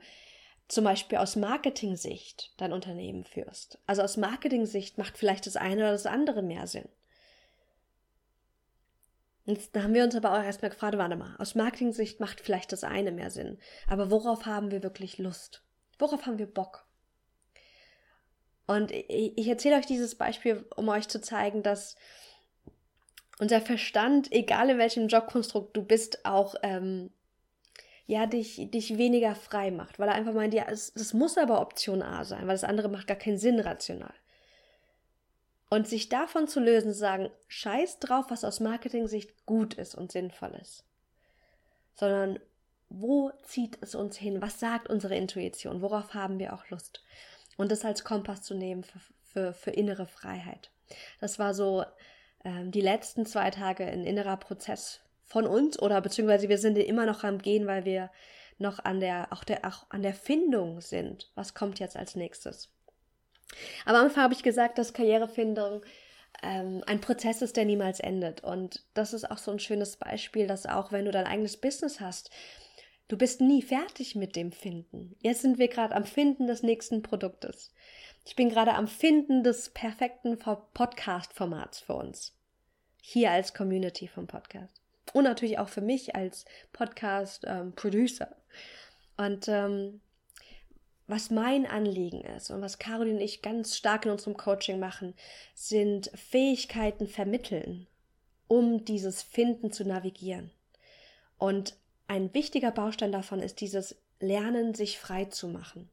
zum 0.66 0.84
Beispiel 0.84 1.18
aus 1.18 1.36
Marketing-Sicht 1.36 2.54
dein 2.56 2.72
Unternehmen 2.72 3.24
führst. 3.24 3.78
Also 3.86 4.00
aus 4.00 4.16
Marketing-Sicht 4.16 4.96
macht 4.96 5.18
vielleicht 5.18 5.44
das 5.44 5.56
eine 5.56 5.82
oder 5.82 5.92
das 5.92 6.06
andere 6.06 6.40
mehr 6.40 6.66
Sinn. 6.66 6.88
Und 9.48 9.74
da 9.74 9.82
haben 9.82 9.94
wir 9.94 10.04
uns 10.04 10.14
aber 10.14 10.34
auch 10.34 10.42
erstmal 10.42 10.70
gefragt, 10.70 10.98
warte 10.98 11.16
mal, 11.16 11.34
aus 11.38 11.54
Marketing-Sicht 11.54 12.20
macht 12.20 12.38
vielleicht 12.38 12.70
das 12.70 12.84
eine 12.84 13.12
mehr 13.12 13.30
Sinn. 13.30 13.58
Aber 13.86 14.10
worauf 14.10 14.44
haben 14.44 14.70
wir 14.70 14.82
wirklich 14.82 15.16
Lust? 15.16 15.62
Worauf 15.98 16.26
haben 16.26 16.38
wir 16.38 16.44
Bock? 16.44 16.86
Und 18.66 18.90
ich 18.92 19.48
erzähle 19.48 19.76
euch 19.76 19.86
dieses 19.86 20.16
Beispiel, 20.16 20.66
um 20.76 20.90
euch 20.90 21.08
zu 21.08 21.22
zeigen, 21.22 21.62
dass 21.62 21.96
unser 23.38 23.62
Verstand, 23.62 24.30
egal 24.32 24.68
in 24.68 24.76
welchem 24.76 25.08
Jobkonstrukt 25.08 25.74
du 25.74 25.82
bist, 25.82 26.26
auch 26.26 26.54
ähm, 26.62 27.08
ja 28.04 28.26
dich, 28.26 28.70
dich 28.70 28.98
weniger 28.98 29.34
frei 29.34 29.70
macht, 29.70 29.98
weil 29.98 30.08
er 30.08 30.14
einfach 30.14 30.34
meint, 30.34 30.52
ja, 30.52 30.66
es, 30.68 30.92
das 30.92 31.14
muss 31.14 31.38
aber 31.38 31.62
Option 31.62 32.02
A 32.02 32.26
sein, 32.26 32.42
weil 32.42 32.54
das 32.54 32.64
andere 32.64 32.90
macht 32.90 33.06
gar 33.06 33.16
keinen 33.16 33.38
Sinn 33.38 33.60
rational. 33.60 34.12
Und 35.70 35.86
sich 35.86 36.08
davon 36.08 36.48
zu 36.48 36.60
lösen, 36.60 36.92
zu 36.92 36.98
sagen, 36.98 37.30
scheiß 37.48 37.98
drauf, 37.98 38.26
was 38.28 38.44
aus 38.44 38.60
Marketing-Sicht 38.60 39.44
gut 39.44 39.74
ist 39.74 39.94
und 39.94 40.10
sinnvoll 40.10 40.56
ist. 40.60 40.84
Sondern 41.94 42.38
wo 42.88 43.30
zieht 43.42 43.78
es 43.82 43.94
uns 43.94 44.16
hin? 44.16 44.40
Was 44.40 44.60
sagt 44.60 44.88
unsere 44.88 45.14
Intuition? 45.14 45.82
Worauf 45.82 46.14
haben 46.14 46.38
wir 46.38 46.54
auch 46.54 46.68
Lust? 46.70 47.02
Und 47.56 47.70
das 47.70 47.84
als 47.84 48.04
Kompass 48.04 48.42
zu 48.42 48.54
nehmen 48.54 48.82
für, 48.84 49.00
für, 49.22 49.52
für 49.52 49.70
innere 49.70 50.06
Freiheit. 50.06 50.70
Das 51.20 51.38
war 51.38 51.52
so 51.52 51.84
ähm, 52.44 52.70
die 52.70 52.80
letzten 52.80 53.26
zwei 53.26 53.50
Tage 53.50 53.84
ein 53.84 54.04
innerer 54.04 54.36
Prozess 54.36 55.00
von 55.24 55.46
uns 55.46 55.78
oder 55.78 56.00
beziehungsweise 56.00 56.48
wir 56.48 56.58
sind 56.58 56.78
immer 56.78 57.04
noch 57.04 57.24
am 57.24 57.38
Gehen, 57.38 57.66
weil 57.66 57.84
wir 57.84 58.10
noch 58.58 58.84
an 58.84 59.00
der, 59.00 59.32
auch 59.32 59.44
der, 59.44 59.64
auch 59.66 59.86
an 59.90 60.02
der 60.02 60.14
Findung 60.14 60.80
sind. 60.80 61.30
Was 61.34 61.54
kommt 61.54 61.78
jetzt 61.78 61.96
als 61.96 62.16
nächstes? 62.16 62.70
Aber 63.84 63.98
am 63.98 64.06
Anfang 64.06 64.24
habe 64.24 64.34
ich 64.34 64.42
gesagt, 64.42 64.78
dass 64.78 64.92
Karrierefindung 64.92 65.82
ähm, 66.42 66.82
ein 66.86 67.00
Prozess 67.00 67.42
ist, 67.42 67.56
der 67.56 67.64
niemals 67.64 68.00
endet. 68.00 68.42
Und 68.42 68.84
das 68.94 69.12
ist 69.12 69.30
auch 69.30 69.38
so 69.38 69.50
ein 69.50 69.58
schönes 69.58 69.96
Beispiel, 69.96 70.46
dass 70.46 70.66
auch 70.66 70.92
wenn 70.92 71.04
du 71.04 71.10
dein 71.10 71.26
eigenes 71.26 71.56
Business 71.56 72.00
hast, 72.00 72.30
du 73.08 73.16
bist 73.16 73.40
nie 73.40 73.62
fertig 73.62 74.14
mit 74.14 74.36
dem 74.36 74.52
Finden. 74.52 75.16
Jetzt 75.20 75.42
sind 75.42 75.58
wir 75.58 75.68
gerade 75.68 75.94
am 75.94 76.04
Finden 76.04 76.46
des 76.46 76.62
nächsten 76.62 77.02
Produktes. 77.02 77.72
Ich 78.24 78.36
bin 78.36 78.50
gerade 78.50 78.74
am 78.74 78.88
Finden 78.88 79.42
des 79.42 79.70
perfekten 79.70 80.38
Podcast-Formats 80.38 81.80
für 81.80 81.94
uns. 81.94 82.34
Hier 83.00 83.30
als 83.30 83.54
Community 83.54 84.06
vom 84.06 84.26
Podcast. 84.26 84.82
Und 85.14 85.24
natürlich 85.24 85.58
auch 85.58 85.70
für 85.70 85.80
mich 85.80 86.14
als 86.14 86.44
Podcast-Producer. 86.72 88.28
Ähm, 88.28 89.24
und 89.24 89.48
ähm, 89.48 90.00
was 91.08 91.30
mein 91.30 91.66
Anliegen 91.66 92.20
ist 92.20 92.50
und 92.50 92.60
was 92.60 92.78
Caroline 92.78 93.16
und 93.16 93.24
ich 93.24 93.42
ganz 93.42 93.76
stark 93.76 94.04
in 94.04 94.12
unserem 94.12 94.36
Coaching 94.36 94.78
machen, 94.78 95.14
sind 95.54 96.10
Fähigkeiten 96.14 97.08
vermitteln, 97.08 97.88
um 98.46 98.84
dieses 98.84 99.22
Finden 99.22 99.72
zu 99.72 99.84
navigieren. 99.84 100.50
Und 101.38 101.76
ein 102.06 102.32
wichtiger 102.34 102.70
Baustein 102.70 103.10
davon 103.10 103.40
ist 103.40 103.60
dieses 103.60 103.96
Lernen, 104.20 104.74
sich 104.74 104.98
frei 104.98 105.24
zu 105.24 105.48
machen 105.48 105.90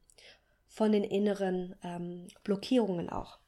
von 0.68 0.92
den 0.92 1.06
inneren 1.06 1.76
ähm, 1.84 2.28
Blockierungen 2.44 3.10
auch. 3.10 3.40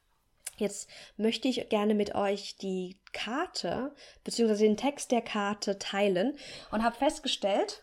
Jetzt 0.56 0.88
möchte 1.16 1.46
ich 1.46 1.68
gerne 1.68 1.94
mit 1.94 2.14
euch 2.14 2.56
die 2.56 2.96
Karte 3.12 3.94
bzw. 4.24 4.54
den 4.56 4.76
Text 4.78 5.12
der 5.12 5.20
Karte 5.20 5.78
teilen 5.78 6.36
und 6.70 6.82
habe 6.82 6.96
festgestellt, 6.96 7.82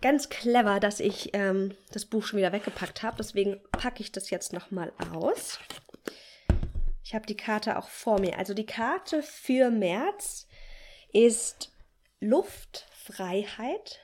ganz 0.00 0.28
clever, 0.28 0.80
dass 0.80 1.00
ich 1.00 1.30
ähm, 1.34 1.76
das 1.92 2.04
Buch 2.06 2.24
schon 2.24 2.38
wieder 2.38 2.52
weggepackt 2.52 3.02
habe. 3.02 3.16
Deswegen 3.18 3.60
packe 3.72 4.02
ich 4.02 4.12
das 4.12 4.30
jetzt 4.30 4.52
nochmal 4.52 4.92
aus. 5.12 5.58
Ich 7.04 7.14
habe 7.14 7.26
die 7.26 7.36
Karte 7.36 7.78
auch 7.78 7.88
vor 7.88 8.20
mir. 8.20 8.38
Also 8.38 8.54
die 8.54 8.66
Karte 8.66 9.22
für 9.22 9.70
März 9.70 10.46
ist 11.12 11.72
Luftfreiheit. 12.20 14.00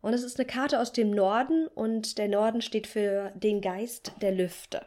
Und 0.00 0.12
es 0.12 0.22
ist 0.22 0.38
eine 0.38 0.46
Karte 0.46 0.80
aus 0.80 0.92
dem 0.92 1.10
Norden 1.10 1.66
und 1.68 2.18
der 2.18 2.28
Norden 2.28 2.62
steht 2.62 2.86
für 2.86 3.32
den 3.34 3.60
Geist 3.60 4.12
der 4.20 4.32
Lüfte. 4.32 4.84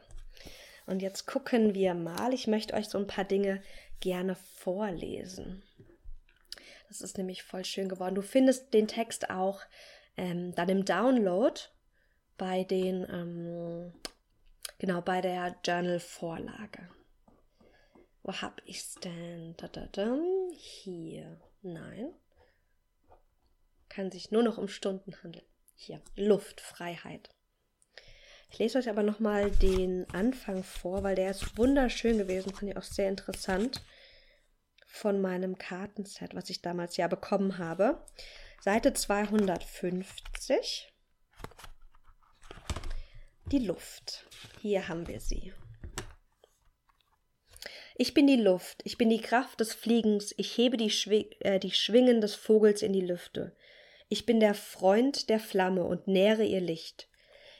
Und 0.85 1.01
jetzt 1.01 1.27
gucken 1.27 1.73
wir 1.73 1.93
mal. 1.93 2.33
Ich 2.33 2.47
möchte 2.47 2.73
euch 2.73 2.87
so 2.87 2.97
ein 2.97 3.07
paar 3.07 3.25
Dinge 3.25 3.61
gerne 3.99 4.35
vorlesen. 4.35 5.63
Das 6.87 7.01
ist 7.01 7.17
nämlich 7.17 7.43
voll 7.43 7.65
schön 7.65 7.87
geworden. 7.87 8.15
Du 8.15 8.21
findest 8.21 8.73
den 8.73 8.87
Text 8.87 9.29
auch 9.29 9.61
ähm, 10.19 10.53
dann 10.53 10.67
im 10.67 10.83
Download 10.83 11.59
bei 12.37 12.65
den, 12.65 13.07
ähm, 13.09 13.93
genau, 14.77 15.01
bei 15.01 15.21
der 15.21 15.55
Journal-Vorlage. 15.63 16.89
Wo 18.21 18.33
hab 18.33 18.61
ich's 18.65 18.95
denn? 18.95 19.55
Da, 19.57 19.69
da, 19.69 19.87
da. 19.91 20.17
Hier. 20.51 21.39
Nein. 21.61 22.13
Kann 23.87 24.11
sich 24.11 24.29
nur 24.29 24.43
noch 24.43 24.57
um 24.57 24.67
Stunden 24.67 25.15
handeln. 25.23 25.45
Hier. 25.75 26.01
Luftfreiheit. 26.15 27.29
Ich 28.51 28.59
lese 28.59 28.79
euch 28.79 28.89
aber 28.89 29.03
nochmal 29.03 29.51
den 29.51 30.09
Anfang 30.11 30.63
vor, 30.63 31.03
weil 31.03 31.15
der 31.15 31.31
ist 31.31 31.57
wunderschön 31.57 32.17
gewesen, 32.17 32.53
fand 32.53 32.71
ich 32.71 32.77
auch 32.77 32.83
sehr 32.83 33.07
interessant 33.07 33.81
von 34.85 35.21
meinem 35.21 35.57
Kartenset, 35.57 36.35
was 36.35 36.49
ich 36.49 36.61
damals 36.61 36.97
ja 36.97 37.07
bekommen 37.07 37.57
habe. 37.57 38.03
Seite 38.61 38.91
250. 38.91 40.91
Die 43.45 43.59
Luft. 43.59 44.25
Hier 44.61 44.89
haben 44.89 45.07
wir 45.07 45.21
sie. 45.21 45.53
Ich 47.95 48.13
bin 48.13 48.27
die 48.27 48.35
Luft, 48.35 48.81
ich 48.83 48.97
bin 48.97 49.09
die 49.09 49.21
Kraft 49.21 49.61
des 49.61 49.73
Fliegens, 49.73 50.33
ich 50.35 50.57
hebe 50.57 50.75
die, 50.75 50.89
Schwi 50.89 51.29
äh, 51.39 51.59
die 51.59 51.71
Schwingen 51.71 52.19
des 52.19 52.35
Vogels 52.35 52.81
in 52.81 52.91
die 52.91 52.99
Lüfte. 52.99 53.55
Ich 54.09 54.25
bin 54.25 54.41
der 54.41 54.53
Freund 54.53 55.29
der 55.29 55.39
Flamme 55.39 55.85
und 55.85 56.07
nähre 56.07 56.43
ihr 56.43 56.61
Licht. 56.61 57.07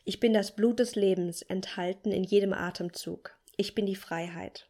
Ich 0.04 0.20
bin 0.20 0.34
das 0.34 0.54
Blut 0.54 0.80
des 0.80 0.96
Lebens, 0.96 1.44
enthalten 1.44 2.12
in 2.12 2.26
jedem 2.26 2.52
Atemzug. 2.52 3.38
Ich 3.56 3.74
bin 3.74 3.86
die 3.86 3.96
Freiheit. 3.96 4.69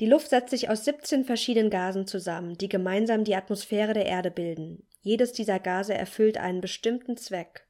Die 0.00 0.06
Luft 0.06 0.30
setzt 0.30 0.50
sich 0.50 0.68
aus 0.68 0.84
17 0.84 1.24
verschiedenen 1.24 1.70
Gasen 1.70 2.06
zusammen, 2.06 2.56
die 2.56 2.68
gemeinsam 2.68 3.24
die 3.24 3.36
Atmosphäre 3.36 3.92
der 3.92 4.06
Erde 4.06 4.30
bilden. 4.30 4.86
Jedes 5.02 5.32
dieser 5.32 5.58
Gase 5.58 5.94
erfüllt 5.94 6.38
einen 6.38 6.60
bestimmten 6.60 7.16
Zweck. 7.16 7.66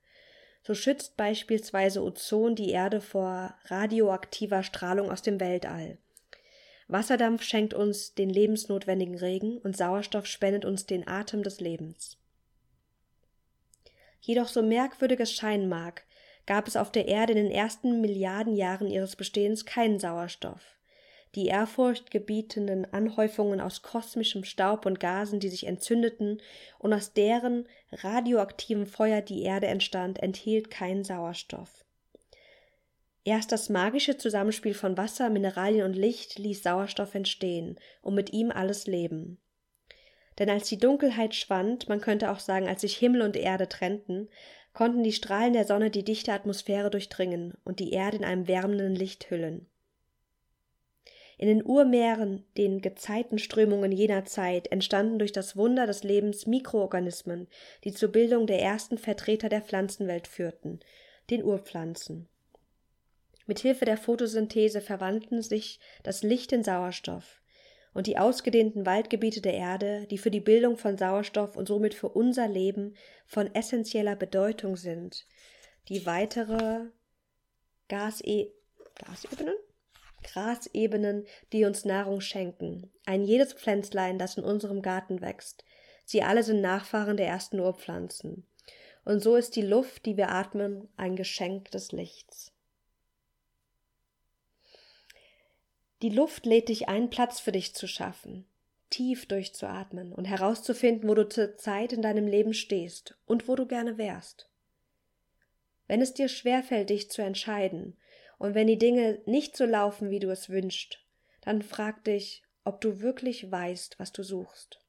So 0.63 0.75
schützt 0.75 1.17
beispielsweise 1.17 2.03
Ozon 2.03 2.55
die 2.55 2.71
Erde 2.71 3.01
vor 3.01 3.57
radioaktiver 3.65 4.63
Strahlung 4.63 5.11
aus 5.11 5.23
dem 5.23 5.41
Weltall. 5.41 5.99
Wasserdampf 6.89 7.43
schenkt 7.43 7.75
uns 7.75 8.15
den 8.15 8.31
lebensnotwendigen 8.31 9.17
Regen 9.17 9.59
und 9.59 9.77
Sauerstoff 9.77 10.27
spendet 10.27 10.65
uns 10.65 10.87
den 10.87 11.09
Atem 11.09 11.43
des 11.43 11.59
Lebens. 11.61 12.19
Jedoch 14.21 14.47
so 14.47 14.63
merkwürdig 14.63 15.19
es 15.21 15.33
scheinen 15.33 15.69
mag, 15.69 16.05
gab 16.47 16.69
es 16.69 16.77
auf 16.77 16.93
der 16.93 17.09
Erde 17.09 17.33
in 17.33 17.39
den 17.39 17.51
ersten 17.51 18.01
Milliarden 18.01 18.55
Jahren 18.55 18.87
ihres 18.87 19.17
Bestehens 19.17 19.65
keinen 19.65 19.99
Sauerstoff. 19.99 20.77
Die 21.35 21.47
ehrfurchtgebietenden 21.47 22.93
Anhäufungen 22.93 23.61
aus 23.61 23.81
kosmischem 23.81 24.45
Staub 24.45 24.85
und 24.85 25.01
Gasen, 25.01 25.41
die 25.41 25.49
sich 25.49 25.67
entzündeten 25.67 26.43
und 26.79 26.93
aus 26.93 27.15
deren 27.15 27.67
radioaktivem 27.91 28.87
Feuer 28.87 29.23
die 29.23 29.43
Erde 29.43 29.67
entstand, 29.69 30.23
enthielt 30.23 30.71
keinen 30.71 31.05
Sauerstoff. 31.05 31.85
Erst 33.25 33.53
das 33.53 33.69
magische 33.69 34.17
Zusammenspiel 34.17 34.75
von 34.75 34.97
Wasser, 34.97 35.31
Mineralien 35.31 35.85
und 35.85 35.95
Licht 35.95 36.39
ließ 36.39 36.63
Sauerstoff 36.63 37.15
entstehen 37.15 37.79
und 38.03 38.15
mit 38.15 38.33
ihm 38.33 38.51
alles 38.51 38.87
Leben. 38.87 39.39
Denn 40.39 40.51
als 40.51 40.69
die 40.69 40.79
Dunkelheit 40.79 41.35
schwand, 41.35 41.89
man 41.89 42.01
könnte 42.01 42.31
auch 42.31 42.41
sagen, 42.41 42.67
als 42.67 42.81
sich 42.81 42.97
Himmel 42.97 43.23
und 43.23 43.37
Erde 43.37 43.69
trennten, 43.69 44.29
konnten 44.73 45.03
die 45.03 45.13
Strahlen 45.13 45.53
der 45.53 45.67
Sonne 45.67 45.91
die 45.91 46.05
dichte 46.05 46.33
Atmosphäre 46.33 46.91
durchdringen 46.91 47.55
und 47.65 47.79
die 47.79 47.93
Erde 47.93 48.17
in 48.17 48.25
einem 48.25 48.49
wärmenden 48.49 48.95
Licht 48.95 49.31
hüllen. 49.31 49.67
In 51.39 51.49
den 51.49 51.65
Urmeeren, 51.65 52.45
den 52.57 52.81
Gezeitenströmungen 52.81 53.93
jener 53.93 54.25
Zeit, 54.25 54.71
entstanden 54.71 55.19
durch 55.19 55.33
das 55.33 55.57
Wunder 55.57 55.87
des 55.87 56.05
Lebens 56.05 56.47
Mikroorganismen, 56.47 57.49
die 57.85 57.93
zur 57.93 58.11
Bildung 58.11 58.47
der 58.47 58.61
ersten 58.61 58.99
Vertreter 58.99 59.49
der 59.49 59.63
Pflanzenwelt 59.63 60.29
führten, 60.29 60.81
den 61.31 61.43
Urpflanzen. 61.43 62.29
Mit 63.47 63.59
Hilfe 63.59 63.85
der 63.85 63.97
Photosynthese 63.97 64.81
verwandelten 64.81 65.43
sich 65.43 65.81
das 66.03 66.23
Licht 66.23 66.53
in 66.53 66.63
Sauerstoff, 66.63 67.43
und 67.95 68.07
die 68.07 68.19
ausgedehnten 68.19 68.87
Waldgebiete 68.87 69.41
der 69.41 69.55
Erde, 69.55 70.07
die 70.11 70.19
für 70.19 70.31
die 70.31 70.41
Bildung 70.41 70.77
von 70.77 70.97
Sauerstoff 70.97 71.57
und 71.57 71.69
somit 71.69 71.95
für 71.95 72.09
unser 72.09 72.49
Leben 72.49 72.95
von 73.27 73.55
essentieller 73.55 74.17
Bedeutung 74.17 74.77
sind, 74.77 75.27
die 75.89 76.07
weitere 76.07 76.87
Gase 77.89 78.53
Gasebenen? 78.95 79.55
Grasebenen, 80.23 81.27
die 81.53 81.65
uns 81.65 81.85
Nahrung 81.85 82.21
schenken, 82.21 82.91
ein 83.05 83.25
jedes 83.25 83.53
Pflänzlein, 83.53 84.19
das 84.19 84.37
in 84.37 84.45
unserem 84.45 84.83
Garten 84.83 85.21
wächst. 85.21 85.65
Sie 86.05 86.23
alle 86.23 86.43
sind 86.43 86.61
Nachfahren 86.61 87.17
der 87.17 87.27
ersten 87.27 87.61
Urpflanzen. 87.61 88.47
Und 89.05 89.21
so 89.21 89.37
ist 89.37 89.57
die 89.57 89.63
Luft, 89.63 90.07
die 90.07 90.17
wir 90.17 90.31
atmen, 90.31 90.89
ein 90.97 91.17
Geschenk 91.17 91.71
des 91.71 91.93
Lichts. 91.93 92.53
Die 96.03 96.11
Luft 96.11 96.47
lädt 96.47 96.69
dich 96.69 96.89
ein, 96.89 97.11
Platz 97.11 97.39
für 97.39 97.53
dich 97.53 97.75
zu 97.75 97.87
schaffen, 97.87 98.45
tief 98.91 99.27
durchzuatmen 99.27 100.13
und 100.13 100.25
herauszufinden, 100.25 101.09
wo 101.09 101.15
du 101.15 101.29
zur 101.29 101.57
Zeit 101.57 101.93
in 101.93 102.03
deinem 102.03 102.27
Leben 102.27 102.55
stehst 102.55 103.17
und 103.25 103.47
wo 103.47 103.55
du 103.55 103.67
gerne 103.67 103.99
wärst. 103.99 104.49
Wenn 105.87 106.01
es 106.01 106.15
dir 106.15 106.29
schwerfällt, 106.29 106.91
dich 106.91 107.11
zu 107.11 107.23
entscheiden, 107.23 107.97
und 108.43 108.55
wenn 108.55 108.67
die 108.67 108.79
Dinge 108.79 109.21
nicht 109.27 109.57
so 109.57 109.65
laufen, 109.65 110.11
wie 110.11 110.19
du 110.19 110.31
es 110.31 110.51
wünschst, 110.51 110.99
dann 111.41 111.63
frag 111.63 112.05
dich, 112.05 112.43
ob 112.65 112.81
du 112.81 113.01
wirklich 113.01 113.51
weißt, 113.51 113.99
was 113.99 114.13
du 114.13 114.23
suchst. 114.23 114.81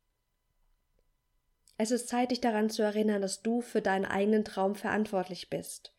Es 1.78 1.92
ist 1.92 2.08
Zeit, 2.08 2.32
dich 2.32 2.42
daran 2.42 2.70
zu 2.70 2.84
erinnern, 2.84 3.22
dass 3.22 3.42
du 3.42 3.62
für 3.62 3.82
deinen 3.82 4.06
eigenen 4.06 4.46
Traum 4.46 4.76
verantwortlich 4.76 5.50
bist 5.50 5.94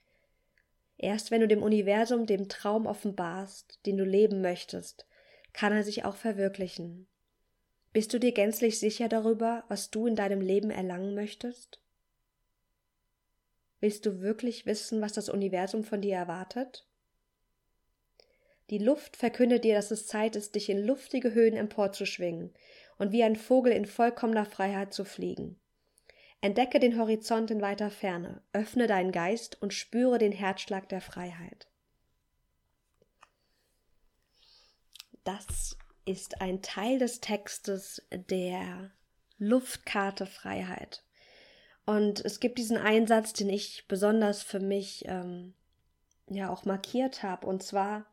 Erst 0.96 1.30
wenn 1.30 1.40
du 1.40 1.48
dem 1.48 1.62
Universum 1.62 2.26
dem 2.26 2.48
Traum 2.48 2.86
offenbarst, 2.86 3.80
den 3.86 3.96
du 3.96 4.04
leben 4.04 4.40
möchtest, 4.40 5.06
kann 5.52 5.72
er 5.72 5.82
sich 5.82 6.04
auch 6.04 6.16
verwirklichen. 6.16 7.08
Bist 7.92 8.12
du 8.12 8.18
dir 8.18 8.32
gänzlich 8.32 8.78
sicher 8.78 9.08
darüber, 9.08 9.64
was 9.68 9.90
du 9.90 10.06
in 10.06 10.16
deinem 10.16 10.40
Leben 10.40 10.70
erlangen 10.70 11.14
möchtest? 11.14 11.80
Willst 13.80 14.06
du 14.06 14.20
wirklich 14.20 14.66
wissen, 14.66 15.00
was 15.00 15.12
das 15.12 15.28
Universum 15.28 15.84
von 15.84 16.00
dir 16.00 16.16
erwartet? 16.16 16.86
Die 18.70 18.78
Luft 18.78 19.16
verkündet 19.16 19.64
dir, 19.64 19.74
dass 19.74 19.90
es 19.90 20.06
Zeit 20.06 20.36
ist, 20.36 20.54
dich 20.54 20.70
in 20.70 20.84
luftige 20.84 21.34
Höhen 21.34 21.54
emporzuschwingen 21.54 22.54
und 22.96 23.12
wie 23.12 23.22
ein 23.22 23.36
Vogel 23.36 23.72
in 23.72 23.84
vollkommener 23.84 24.46
Freiheit 24.46 24.94
zu 24.94 25.04
fliegen. 25.04 25.60
Entdecke 26.40 26.78
den 26.78 26.98
Horizont 26.98 27.50
in 27.50 27.60
weiter 27.60 27.90
Ferne, 27.90 28.42
öffne 28.52 28.86
deinen 28.86 29.12
Geist 29.12 29.60
und 29.62 29.72
spüre 29.72 30.18
den 30.18 30.32
Herzschlag 30.32 30.88
der 30.88 31.00
Freiheit. 31.00 31.68
Das 35.24 35.76
ist 36.04 36.42
ein 36.42 36.60
Teil 36.60 36.98
des 36.98 37.20
Textes 37.20 38.06
der 38.12 38.92
Luftkarte 39.38 40.26
Freiheit. 40.26 41.02
Und 41.86 42.24
es 42.24 42.40
gibt 42.40 42.58
diesen 42.58 42.76
Einsatz, 42.76 43.32
den 43.32 43.48
ich 43.48 43.86
besonders 43.88 44.42
für 44.42 44.60
mich 44.60 45.04
ähm, 45.06 45.54
ja 46.28 46.50
auch 46.50 46.64
markiert 46.64 47.22
habe. 47.22 47.46
Und 47.46 47.62
zwar 47.62 48.06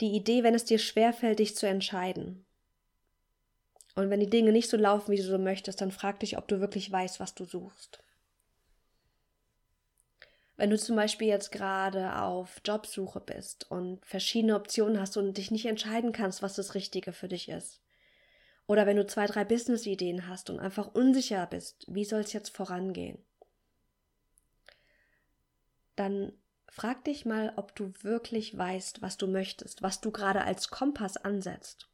die 0.00 0.14
Idee, 0.14 0.42
wenn 0.42 0.54
es 0.54 0.64
dir 0.64 0.78
schwerfällt, 0.78 1.38
dich 1.38 1.56
zu 1.56 1.66
entscheiden. 1.66 2.44
Und 3.94 4.10
wenn 4.10 4.20
die 4.20 4.30
Dinge 4.30 4.52
nicht 4.52 4.70
so 4.70 4.76
laufen, 4.76 5.10
wie 5.10 5.16
du 5.16 5.24
so 5.24 5.38
möchtest, 5.38 5.80
dann 5.80 5.90
frag 5.90 6.20
dich, 6.20 6.38
ob 6.38 6.46
du 6.46 6.60
wirklich 6.60 6.90
weißt, 6.90 7.18
was 7.18 7.34
du 7.34 7.44
suchst. 7.44 8.00
Wenn 10.56 10.70
du 10.70 10.78
zum 10.78 10.96
Beispiel 10.96 11.28
jetzt 11.28 11.52
gerade 11.52 12.16
auf 12.16 12.60
Jobsuche 12.64 13.20
bist 13.20 13.70
und 13.70 14.04
verschiedene 14.04 14.56
Optionen 14.56 15.00
hast 15.00 15.16
und 15.16 15.36
dich 15.36 15.50
nicht 15.50 15.66
entscheiden 15.66 16.12
kannst, 16.12 16.42
was 16.42 16.54
das 16.54 16.74
Richtige 16.74 17.12
für 17.12 17.28
dich 17.28 17.48
ist. 17.48 17.80
Oder 18.66 18.86
wenn 18.86 18.96
du 18.96 19.06
zwei, 19.06 19.26
drei 19.26 19.44
Business-Ideen 19.44 20.28
hast 20.28 20.50
und 20.50 20.60
einfach 20.60 20.94
unsicher 20.94 21.46
bist, 21.46 21.84
wie 21.88 22.04
soll 22.04 22.20
es 22.20 22.32
jetzt 22.32 22.54
vorangehen? 22.54 23.18
Dann 25.96 26.32
frag 26.70 27.04
dich 27.04 27.24
mal, 27.24 27.52
ob 27.56 27.74
du 27.74 27.92
wirklich 28.02 28.56
weißt, 28.56 29.02
was 29.02 29.16
du 29.16 29.26
möchtest, 29.26 29.82
was 29.82 30.00
du 30.00 30.10
gerade 30.10 30.42
als 30.44 30.70
Kompass 30.70 31.16
ansetzt. 31.16 31.88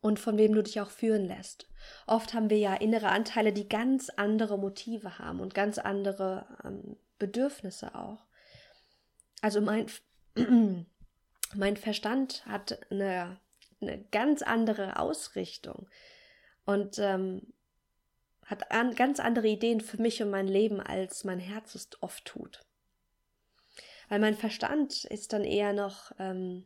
Und 0.00 0.18
von 0.18 0.36
wem 0.36 0.54
du 0.54 0.62
dich 0.62 0.80
auch 0.80 0.90
führen 0.90 1.24
lässt. 1.24 1.68
Oft 2.06 2.34
haben 2.34 2.50
wir 2.50 2.58
ja 2.58 2.74
innere 2.74 3.08
Anteile, 3.08 3.52
die 3.52 3.68
ganz 3.68 4.10
andere 4.10 4.58
Motive 4.58 5.18
haben 5.18 5.40
und 5.40 5.54
ganz 5.54 5.78
andere 5.78 6.46
ähm, 6.62 6.96
Bedürfnisse 7.18 7.94
auch. 7.94 8.26
Also 9.40 9.62
mein, 9.62 9.86
mein 11.54 11.76
Verstand 11.78 12.44
hat 12.46 12.78
eine 12.90 13.40
eine 13.88 14.04
ganz 14.10 14.42
andere 14.42 14.98
Ausrichtung 14.98 15.88
und 16.64 16.98
ähm, 16.98 17.53
hat 18.46 18.70
an, 18.70 18.94
ganz 18.94 19.20
andere 19.20 19.48
Ideen 19.48 19.80
für 19.80 20.00
mich 20.00 20.22
und 20.22 20.30
mein 20.30 20.48
Leben, 20.48 20.80
als 20.80 21.24
mein 21.24 21.38
Herz 21.38 21.74
es 21.74 21.88
oft 22.00 22.24
tut. 22.24 22.60
Weil 24.08 24.20
mein 24.20 24.34
Verstand 24.34 25.04
ist 25.04 25.32
dann 25.32 25.44
eher 25.44 25.72
noch 25.72 26.12
ähm, 26.18 26.64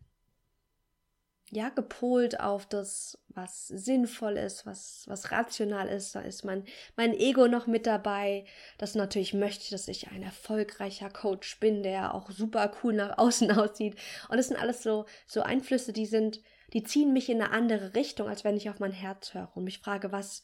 ja, 1.50 1.70
gepolt 1.70 2.40
auf 2.40 2.66
das, 2.66 3.18
was 3.28 3.68
sinnvoll 3.68 4.36
ist, 4.36 4.66
was, 4.66 5.04
was 5.06 5.30
rational 5.30 5.88
ist. 5.88 6.14
Da 6.14 6.20
ist 6.20 6.44
mein, 6.44 6.64
mein 6.96 7.14
Ego 7.14 7.48
noch 7.48 7.66
mit 7.66 7.86
dabei, 7.86 8.44
das 8.76 8.94
natürlich 8.94 9.34
möchte, 9.34 9.70
dass 9.70 9.88
ich 9.88 10.08
ein 10.08 10.22
erfolgreicher 10.22 11.08
Coach 11.08 11.58
bin, 11.60 11.82
der 11.82 12.14
auch 12.14 12.30
super 12.30 12.70
cool 12.82 12.94
nach 12.94 13.18
außen 13.18 13.50
aussieht. 13.58 13.96
Und 14.28 14.36
das 14.36 14.48
sind 14.48 14.58
alles 14.60 14.82
so, 14.82 15.06
so 15.26 15.42
Einflüsse, 15.42 15.92
die 15.92 16.06
sind, 16.06 16.42
die 16.74 16.82
ziehen 16.82 17.12
mich 17.12 17.30
in 17.30 17.40
eine 17.40 17.52
andere 17.52 17.94
Richtung, 17.94 18.28
als 18.28 18.44
wenn 18.44 18.56
ich 18.56 18.68
auf 18.68 18.78
mein 18.78 18.92
Herz 18.92 19.32
höre 19.32 19.50
und 19.54 19.64
mich 19.64 19.78
frage, 19.78 20.12
was, 20.12 20.42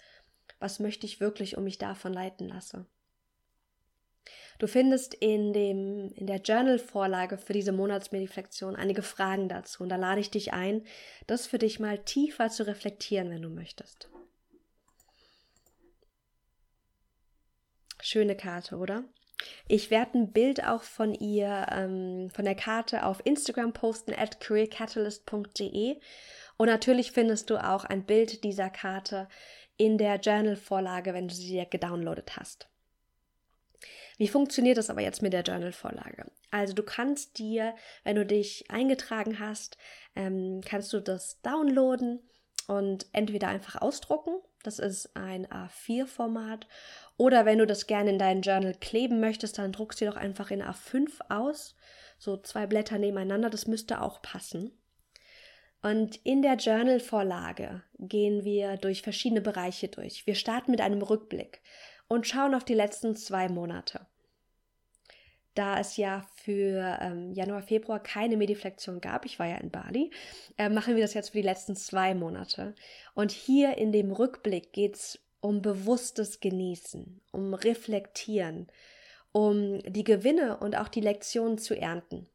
was 0.65 0.81
möchte 0.81 1.05
ich 1.05 1.21
wirklich 1.21 1.59
und 1.59 1.65
mich 1.65 1.77
davon 1.77 2.15
leiten 2.15 2.49
lasse. 2.49 2.87
Du 4.59 4.67
findest 4.67 5.13
in, 5.13 5.53
dem, 5.53 6.11
in 6.15 6.27
der 6.27 6.41
Journal-Vorlage 6.41 7.37
für 7.37 7.53
diese 7.53 7.73
Monatsmediflexion 7.73 8.75
einige 8.75 9.03
Fragen 9.03 9.51
dazu 9.51 9.83
und 9.83 9.91
da 9.91 9.97
lade 9.97 10.23
ich 10.23 10.31
dich 10.31 10.55
ein, 10.55 10.87
das 11.27 11.47
für 11.47 11.59
dich 11.59 11.81
mal 11.81 11.99
tiefer 11.99 12.49
zu 12.49 12.67
reflektieren, 12.67 13.29
wenn 13.29 13.43
du 13.43 13.51
möchtest. 13.51 14.09
Schöne 18.01 18.37
Karte, 18.37 18.77
oder? 18.77 19.05
Ich 19.69 19.91
werde 19.91 20.19
ein 20.19 20.33
Bild 20.33 20.65
auch 20.67 20.83
von 20.83 21.13
ihr, 21.13 21.67
ähm, 21.71 22.31
von 22.31 22.47
der 22.47 22.55
Karte 22.55 23.05
auf 23.05 23.21
Instagram 23.25 23.75
posten, 23.75 24.15
at 24.15 24.41
careercatalyst.de. 24.41 26.01
Und 26.57 26.69
natürlich 26.69 27.13
findest 27.13 27.51
du 27.51 27.57
auch 27.57 27.85
ein 27.85 28.07
Bild 28.07 28.45
dieser 28.45 28.71
Karte 28.71 29.29
in 29.77 29.99
der 29.99 30.17
Journal-Vorlage, 30.17 31.15
wenn 31.15 31.29
du 31.29 31.35
sie 31.35 31.65
gedownloadet 31.69 32.37
hast. 32.37 32.69
Wie 34.17 34.29
funktioniert 34.29 34.79
das 34.79 34.91
aber 34.91 35.01
jetzt 35.01 35.23
mit 35.23 35.33
der 35.33 35.43
Journal-Vorlage? 35.43 36.31
Also 36.51 36.75
du 36.75 36.83
kannst 36.83 37.39
dir, 37.39 37.75
wenn 38.05 38.17
du 38.17 38.25
dich 38.25 38.71
eingetragen 38.71 39.41
hast, 39.41 39.77
ähm, 40.15 40.61
kannst 40.65 40.93
du 40.93 41.01
das 41.01 41.41
downloaden 41.43 42.21
und 42.69 43.07
entweder 43.13 43.49
einfach 43.49 43.83
ausdrucken, 43.83 44.37
das 44.63 44.79
ist 44.79 45.15
ein 45.17 45.47
A4-Format, 45.47 46.67
oder 47.17 47.45
wenn 47.45 47.59
du 47.59 47.67
das 47.67 47.87
gerne 47.87 48.11
in 48.11 48.19
dein 48.19 48.43
Journal 48.43 48.75
kleben 48.75 49.21
möchtest, 49.21 49.59
dann 49.59 49.73
druckst 49.73 50.01
du 50.01 50.07
doch 50.07 50.17
einfach 50.17 50.51
in 50.51 50.63
A5 50.63 51.11
aus, 51.29 51.77
so 52.19 52.37
zwei 52.37 52.67
Blätter 52.67 52.99
nebeneinander, 52.99 53.51
das 53.51 53.67
müsste 53.67 54.01
auch 54.01 54.23
passen. 54.23 54.73
Und 55.85 56.17
in 56.25 56.41
der 56.41 56.55
Journal-Vorlage 56.55 57.83
gehen 57.99 58.43
wir 58.43 58.79
durch 58.79 59.03
verschiedene 59.03 59.43
Bereiche 59.43 59.89
durch. 59.89 60.27
Wir 60.27 60.35
starten 60.35 60.71
mit 60.71 60.81
einem 60.81 61.03
Rückblick 61.03 61.61
und 62.09 62.27
schauen 62.27 62.55
auf 62.55 62.65
die 62.65 62.73
letzten 62.73 63.15
zwei 63.17 63.51
Monate. 63.51 64.07
Da 65.55 65.79
es 65.79 65.99
ja 65.99 66.27
für 66.37 66.99
ähm, 67.03 67.35
Januar, 67.35 67.61
Februar 67.61 68.03
keine 68.03 68.39
Mediflexion 68.39 69.03
gab, 69.03 69.27
ich 69.27 69.39
war 69.39 69.47
ja 69.47 69.57
in 69.57 69.71
Bali, 69.71 70.11
äh, 70.57 70.71
machen 70.71 70.97
wir 70.97 71.03
das 71.03 71.13
jetzt 71.13 71.31
für 71.31 71.43
die 71.43 71.47
letzten 71.47 71.77
zwei 71.77 72.15
Monate. 72.15 72.75
Und 73.13 73.31
hier 73.31 73.77
in 73.77 73.93
dem 73.93 74.11
Rückblick 74.11 74.73
geht 74.73 74.95
es 74.95 75.19
um 75.43 75.61
bewusstes 75.61 76.41
Genießen, 76.41 77.21
um 77.31 77.53
Reflektieren, 77.53 78.69
um 79.33 79.81
die 79.83 80.05
Gewinne 80.05 80.57
und 80.57 80.79
auch 80.79 80.89
die 80.89 81.03
Lektionen 81.03 81.59
zu 81.59 81.79
ernten. 81.79 82.27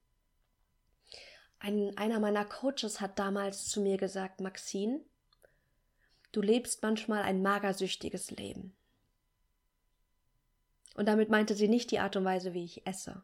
Ein, 1.60 1.98
einer 1.98 2.20
meiner 2.20 2.46
Coaches 2.46 3.02
hat 3.02 3.20
damals 3.20 3.68
zu 3.68 3.82
mir 3.82 3.98
gesagt, 3.98 4.40
Maxine, 4.40 5.02
du 6.32 6.42
lebst 6.42 6.82
manchmal 6.82 7.24
ein 7.24 7.42
magersüchtiges 7.42 8.32
Leben. 8.32 8.76
Und 10.96 11.06
damit 11.08 11.30
meinte 11.30 11.56
sie 11.56 11.68
nicht 11.68 11.92
die 11.92 12.00
Art 12.00 12.16
und 12.16 12.26
Weise, 12.26 12.54
wie 12.54 12.64
ich 12.64 12.86
esse, 12.86 13.24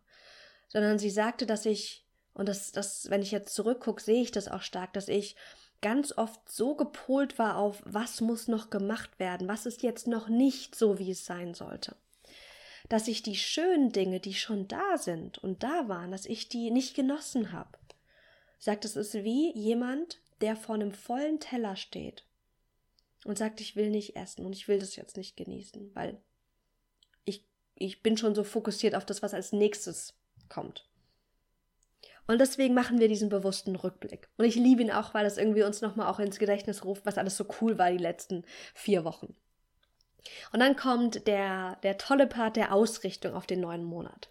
sondern 0.67 0.99
sie 0.99 1.09
sagte, 1.09 1.45
dass 1.45 1.65
ich, 1.65 2.05
und 2.33 2.47
das, 2.49 2.71
das, 2.71 3.09
wenn 3.09 3.21
ich 3.21 3.31
jetzt 3.31 3.53
zurückgucke, 3.53 4.01
sehe 4.01 4.21
ich 4.21 4.31
das 4.31 4.47
auch 4.47 4.61
stark, 4.61 4.93
dass 4.93 5.07
ich 5.07 5.35
ganz 5.81 6.17
oft 6.17 6.49
so 6.49 6.75
gepolt 6.75 7.37
war 7.37 7.57
auf, 7.57 7.81
was 7.85 8.21
muss 8.21 8.47
noch 8.47 8.69
gemacht 8.69 9.19
werden, 9.19 9.47
was 9.47 9.65
ist 9.65 9.83
jetzt 9.83 10.07
noch 10.07 10.29
nicht 10.29 10.75
so, 10.75 10.99
wie 10.99 11.11
es 11.11 11.25
sein 11.25 11.53
sollte. 11.53 11.95
Dass 12.89 13.07
ich 13.07 13.23
die 13.23 13.35
schönen 13.35 13.91
Dinge, 13.91 14.19
die 14.19 14.33
schon 14.33 14.67
da 14.67 14.97
sind 14.97 15.37
und 15.37 15.63
da 15.63 15.87
waren, 15.87 16.11
dass 16.11 16.25
ich 16.25 16.49
die 16.49 16.71
nicht 16.71 16.95
genossen 16.95 17.51
habe. 17.51 17.77
Sagt, 18.65 18.83
es 18.83 18.95
ist 18.95 19.13
wie 19.13 19.55
jemand, 19.55 20.19
der 20.41 20.55
vor 20.55 20.73
einem 20.73 20.91
vollen 20.91 21.39
Teller 21.39 21.75
steht 21.75 22.25
und 23.23 23.37
sagt, 23.37 23.61
ich 23.61 23.75
will 23.75 23.91
nicht 23.91 24.15
essen 24.15 24.43
und 24.43 24.53
ich 24.53 24.67
will 24.67 24.79
das 24.79 24.95
jetzt 24.95 25.17
nicht 25.17 25.37
genießen, 25.37 25.93
weil 25.93 26.19
ich 27.75 28.01
bin 28.01 28.17
schon 28.17 28.33
so 28.33 28.43
fokussiert 28.43 28.95
auf 28.95 29.05
das, 29.05 29.21
was 29.21 29.35
als 29.35 29.51
nächstes 29.51 30.15
kommt. 30.49 30.89
Und 32.25 32.39
deswegen 32.39 32.73
machen 32.73 32.99
wir 32.99 33.07
diesen 33.07 33.29
bewussten 33.29 33.75
Rückblick. 33.75 34.29
Und 34.37 34.45
ich 34.45 34.55
liebe 34.55 34.81
ihn 34.81 34.89
auch, 34.89 35.13
weil 35.13 35.25
das 35.25 35.37
irgendwie 35.37 35.61
uns 35.61 35.81
nochmal 35.81 36.07
auch 36.07 36.17
ins 36.17 36.39
Gedächtnis 36.39 36.83
ruft, 36.83 37.05
was 37.05 37.19
alles 37.19 37.37
so 37.37 37.45
cool 37.61 37.77
war 37.77 37.91
die 37.91 37.99
letzten 37.99 38.45
vier 38.73 39.03
Wochen. 39.03 39.35
Und 40.51 40.59
dann 40.59 40.75
kommt 40.75 41.27
der, 41.27 41.75
der 41.83 41.99
tolle 41.99 42.25
Part 42.25 42.55
der 42.55 42.73
Ausrichtung 42.73 43.35
auf 43.35 43.45
den 43.45 43.59
neuen 43.59 43.83
Monat. 43.83 44.29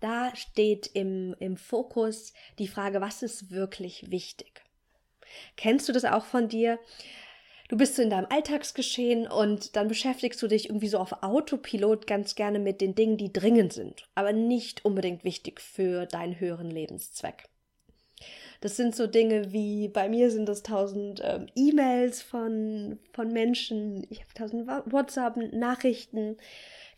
Da 0.00 0.34
steht 0.36 0.90
im, 0.94 1.34
im 1.38 1.56
Fokus 1.56 2.32
die 2.58 2.68
Frage, 2.68 3.00
was 3.00 3.22
ist 3.22 3.50
wirklich 3.50 4.10
wichtig? 4.10 4.62
Kennst 5.56 5.88
du 5.88 5.92
das 5.92 6.04
auch 6.04 6.24
von 6.24 6.48
dir? 6.48 6.78
du 7.68 7.76
bist 7.76 7.96
so 7.96 8.02
in 8.02 8.10
deinem 8.10 8.26
Alltagsgeschehen 8.28 9.26
und 9.26 9.76
dann 9.76 9.88
beschäftigst 9.88 10.40
du 10.42 10.48
dich 10.48 10.68
irgendwie 10.68 10.88
so 10.88 10.98
auf 10.98 11.22
Autopilot 11.22 12.06
ganz 12.06 12.34
gerne 12.34 12.58
mit 12.58 12.80
den 12.80 12.94
Dingen, 12.94 13.16
die 13.16 13.32
dringend 13.32 13.72
sind, 13.72 14.04
aber 14.14 14.32
nicht 14.32 14.84
unbedingt 14.84 15.24
wichtig 15.24 15.60
für 15.60 16.06
deinen 16.06 16.38
höheren 16.38 16.70
Lebenszweck. 16.70 17.44
Das 18.62 18.76
sind 18.76 18.96
so 18.96 19.06
Dinge 19.06 19.52
wie, 19.52 19.88
bei 19.88 20.08
mir 20.08 20.30
sind 20.30 20.48
das 20.48 20.62
tausend 20.62 21.20
ähm, 21.22 21.46
E-Mails 21.54 22.22
von, 22.22 22.98
von 23.12 23.30
Menschen, 23.30 24.06
ich 24.08 24.20
habe 24.20 24.32
tausend 24.34 24.66
WhatsApp-Nachrichten, 24.66 26.38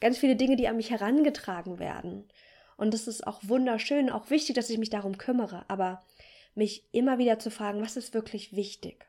ganz 0.01 0.19
viele 0.19 0.37
Dinge, 0.37 0.55
die 0.55 0.69
an 0.69 0.77
mich 0.77 0.91
herangetragen 0.91 1.81
werden. 1.81 2.29
Und 2.79 2.95
das 2.95 3.09
ist 3.09 3.27
auch 3.27 3.41
wunderschön, 3.43 4.09
auch 4.09 4.31
wichtig, 4.31 4.55
dass 4.55 4.71
ich 4.71 4.79
mich 4.79 4.89
darum 4.89 5.19
kümmere, 5.19 5.65
aber 5.69 6.03
mich 6.55 6.89
immer 6.93 7.19
wieder 7.19 7.41
zu 7.41 7.51
fragen, 7.51 7.83
was 7.83 7.97
ist 7.97 8.15
wirklich 8.15 8.55
wichtig? 8.55 9.05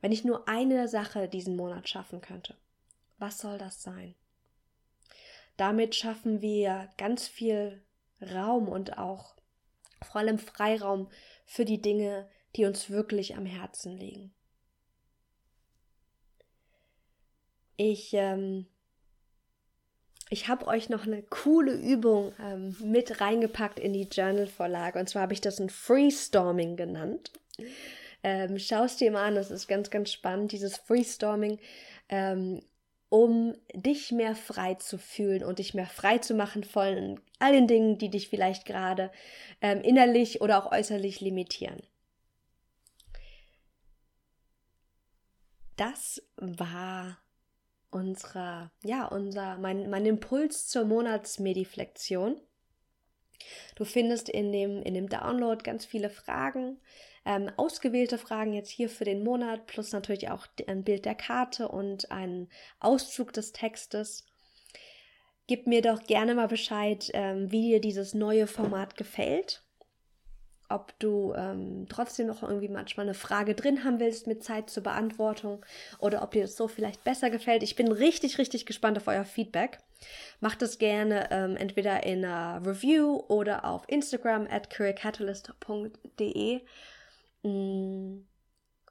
Wenn 0.00 0.12
ich 0.12 0.24
nur 0.24 0.48
eine 0.48 0.86
Sache 0.86 1.28
diesen 1.28 1.56
Monat 1.56 1.88
schaffen 1.88 2.20
könnte, 2.20 2.56
was 3.18 3.38
soll 3.38 3.58
das 3.58 3.82
sein? 3.82 4.14
Damit 5.56 5.96
schaffen 5.96 6.40
wir 6.40 6.88
ganz 6.96 7.26
viel 7.26 7.82
Raum 8.22 8.68
und 8.68 8.98
auch 8.98 9.34
vor 10.00 10.20
allem 10.20 10.38
Freiraum 10.38 11.10
für 11.44 11.64
die 11.64 11.82
Dinge, 11.82 12.30
die 12.54 12.66
uns 12.66 12.88
wirklich 12.88 13.36
am 13.36 13.46
Herzen 13.46 13.96
liegen. 13.96 14.32
Ich, 17.76 18.14
ähm, 18.14 18.66
ich 20.30 20.46
habe 20.46 20.68
euch 20.68 20.88
noch 20.88 21.06
eine 21.06 21.22
coole 21.22 21.72
Übung 21.72 22.32
ähm, 22.40 22.76
mit 22.80 23.20
reingepackt 23.20 23.80
in 23.80 23.92
die 23.92 24.08
Journal-Vorlage. 24.10 24.98
Und 24.98 25.08
zwar 25.08 25.22
habe 25.22 25.32
ich 25.32 25.40
das 25.40 25.60
ein 25.60 25.70
Freestorming 25.70 26.76
genannt. 26.76 27.32
Ähm, 28.22 28.56
Schau 28.58 28.84
es 28.84 28.96
dir 28.96 29.10
mal 29.10 29.26
an, 29.26 29.34
das 29.34 29.50
ist 29.50 29.66
ganz, 29.66 29.90
ganz 29.90 30.12
spannend, 30.12 30.52
dieses 30.52 30.76
Freestorming. 30.76 31.58
Ähm, 32.08 32.62
um 33.08 33.56
dich 33.74 34.12
mehr 34.12 34.36
frei 34.36 34.74
zu 34.74 34.96
fühlen 34.96 35.42
und 35.42 35.58
dich 35.58 35.74
mehr 35.74 35.86
frei 35.86 36.18
zu 36.18 36.32
machen 36.32 36.62
von 36.62 37.20
all 37.40 37.52
den 37.52 37.66
Dingen, 37.66 37.98
die 37.98 38.08
dich 38.08 38.28
vielleicht 38.28 38.66
gerade 38.66 39.10
ähm, 39.60 39.80
innerlich 39.80 40.40
oder 40.40 40.64
auch 40.64 40.70
äußerlich 40.70 41.20
limitieren. 41.20 41.82
Das 45.76 46.22
war 46.36 47.18
unserer, 47.90 48.70
ja, 48.84 49.06
unser, 49.06 49.58
mein, 49.58 49.90
mein 49.90 50.06
Impuls 50.06 50.66
zur 50.68 50.84
Monatsmediflexion. 50.84 52.40
Du 53.74 53.84
findest 53.84 54.28
in 54.28 54.52
dem, 54.52 54.82
in 54.82 54.94
dem 54.94 55.08
Download 55.08 55.62
ganz 55.62 55.84
viele 55.84 56.10
Fragen, 56.10 56.78
ähm, 57.24 57.50
ausgewählte 57.56 58.18
Fragen 58.18 58.52
jetzt 58.52 58.70
hier 58.70 58.88
für 58.88 59.04
den 59.04 59.24
Monat, 59.24 59.66
plus 59.66 59.92
natürlich 59.92 60.30
auch 60.30 60.46
ein 60.66 60.84
Bild 60.84 61.04
der 61.04 61.14
Karte 61.14 61.68
und 61.68 62.10
einen 62.10 62.48
Auszug 62.78 63.32
des 63.32 63.52
Textes. 63.52 64.26
Gib 65.46 65.66
mir 65.66 65.82
doch 65.82 66.02
gerne 66.04 66.34
mal 66.34 66.48
Bescheid, 66.48 67.10
ähm, 67.12 67.50
wie 67.50 67.70
dir 67.70 67.80
dieses 67.80 68.14
neue 68.14 68.46
Format 68.46 68.96
gefällt 68.96 69.64
ob 70.70 70.98
du 70.98 71.32
ähm, 71.34 71.86
trotzdem 71.88 72.26
noch 72.26 72.42
irgendwie 72.42 72.68
manchmal 72.68 73.06
eine 73.06 73.14
Frage 73.14 73.54
drin 73.54 73.84
haben 73.84 74.00
willst 74.00 74.26
mit 74.26 74.42
Zeit 74.44 74.70
zur 74.70 74.82
Beantwortung 74.82 75.64
oder 75.98 76.22
ob 76.22 76.32
dir 76.32 76.42
das 76.42 76.56
so 76.56 76.68
vielleicht 76.68 77.04
besser 77.04 77.30
gefällt. 77.30 77.62
Ich 77.62 77.76
bin 77.76 77.90
richtig, 77.92 78.38
richtig 78.38 78.66
gespannt 78.66 78.98
auf 78.98 79.06
euer 79.08 79.24
Feedback. 79.24 79.78
Macht 80.40 80.62
es 80.62 80.78
gerne 80.78 81.28
ähm, 81.30 81.56
entweder 81.56 82.04
in 82.04 82.24
einer 82.24 82.64
Review 82.64 83.22
oder 83.28 83.64
auf 83.64 83.84
Instagram 83.88 84.46
at 84.50 84.70
careercatalyst.de. 84.70 86.60
Mm. 87.42 88.26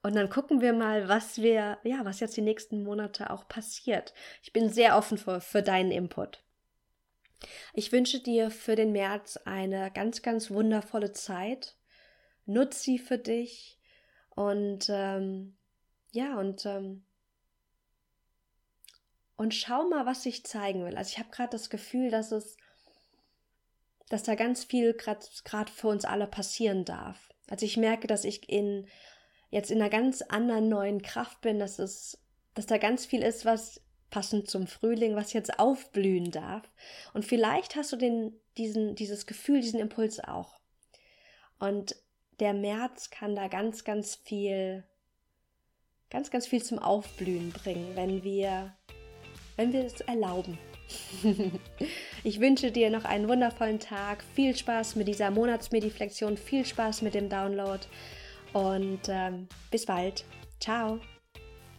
Und 0.01 0.15
dann 0.15 0.29
gucken 0.29 0.61
wir 0.61 0.71
mal, 0.71 1.09
was 1.09 1.41
wir, 1.41 1.77
ja, 1.83 2.05
was 2.05 2.21
jetzt 2.21 2.37
die 2.37 2.41
nächsten 2.41 2.83
Monate 2.83 3.31
auch 3.31 3.49
passiert. 3.49 4.13
Ich 4.41 4.53
bin 4.53 4.69
sehr 4.69 4.95
offen 4.95 5.17
für, 5.17 5.41
für 5.41 5.61
deinen 5.61 5.91
Input. 5.91 6.41
Ich 7.73 7.91
wünsche 7.91 8.19
dir 8.19 8.51
für 8.51 8.75
den 8.75 8.91
März 8.91 9.37
eine 9.45 9.91
ganz, 9.91 10.21
ganz 10.21 10.51
wundervolle 10.51 11.13
Zeit. 11.13 11.75
Nutz 12.45 12.81
sie 12.81 12.99
für 12.99 13.17
dich 13.17 13.79
und 14.29 14.87
ähm, 14.89 15.55
ja, 16.11 16.37
und, 16.39 16.65
ähm, 16.65 17.05
und 19.35 19.53
schau 19.53 19.87
mal, 19.87 20.05
was 20.05 20.23
sich 20.23 20.43
zeigen 20.45 20.85
will. 20.85 20.97
Also 20.97 21.11
ich 21.11 21.19
habe 21.19 21.29
gerade 21.29 21.51
das 21.51 21.69
Gefühl, 21.69 22.09
dass 22.09 22.31
es, 22.31 22.57
dass 24.09 24.23
da 24.23 24.35
ganz 24.35 24.63
viel 24.63 24.93
gerade 24.93 25.71
für 25.71 25.87
uns 25.87 26.05
alle 26.05 26.27
passieren 26.27 26.83
darf. 26.85 27.29
Also 27.49 27.65
ich 27.65 27.77
merke, 27.77 28.07
dass 28.07 28.23
ich 28.23 28.49
in 28.49 28.87
jetzt 29.49 29.71
in 29.71 29.81
einer 29.81 29.89
ganz 29.89 30.21
anderen 30.21 30.69
neuen 30.69 31.01
Kraft 31.01 31.41
bin, 31.41 31.59
dass 31.59 31.79
es, 31.79 32.19
dass 32.53 32.65
da 32.65 32.77
ganz 32.77 33.05
viel 33.05 33.21
ist, 33.21 33.45
was 33.45 33.81
passend 34.09 34.49
zum 34.49 34.67
Frühling, 34.67 35.15
was 35.15 35.33
jetzt 35.33 35.59
aufblühen 35.59 36.31
darf. 36.31 36.63
Und 37.13 37.25
vielleicht 37.25 37.75
hast 37.75 37.91
du 37.91 37.95
den, 37.95 38.33
diesen, 38.57 38.95
dieses 38.95 39.25
Gefühl, 39.25 39.61
diesen 39.61 39.79
Impuls 39.79 40.19
auch. 40.19 40.59
Und 41.59 41.95
der 42.39 42.53
März 42.53 43.09
kann 43.09 43.35
da 43.35 43.47
ganz, 43.47 43.83
ganz 43.83 44.15
viel, 44.15 44.83
ganz, 46.09 46.31
ganz 46.31 46.47
viel 46.47 46.63
zum 46.63 46.79
Aufblühen 46.79 47.51
bringen, 47.51 47.95
wenn 47.95 48.23
wir, 48.23 48.75
wenn 49.57 49.73
wir 49.73 49.85
es 49.85 50.01
erlauben. 50.01 50.57
ich 52.23 52.39
wünsche 52.39 52.71
dir 52.71 52.89
noch 52.89 53.05
einen 53.05 53.27
wundervollen 53.27 53.79
Tag, 53.79 54.23
viel 54.33 54.55
Spaß 54.55 54.95
mit 54.95 55.07
dieser 55.07 55.29
Monatsmediflexion, 55.29 56.37
viel 56.37 56.65
Spaß 56.65 57.03
mit 57.03 57.13
dem 57.13 57.29
Download 57.29 57.85
und 58.53 59.01
ähm, 59.07 59.47
bis 59.69 59.85
bald. 59.85 60.23
Ciao. 60.59 60.99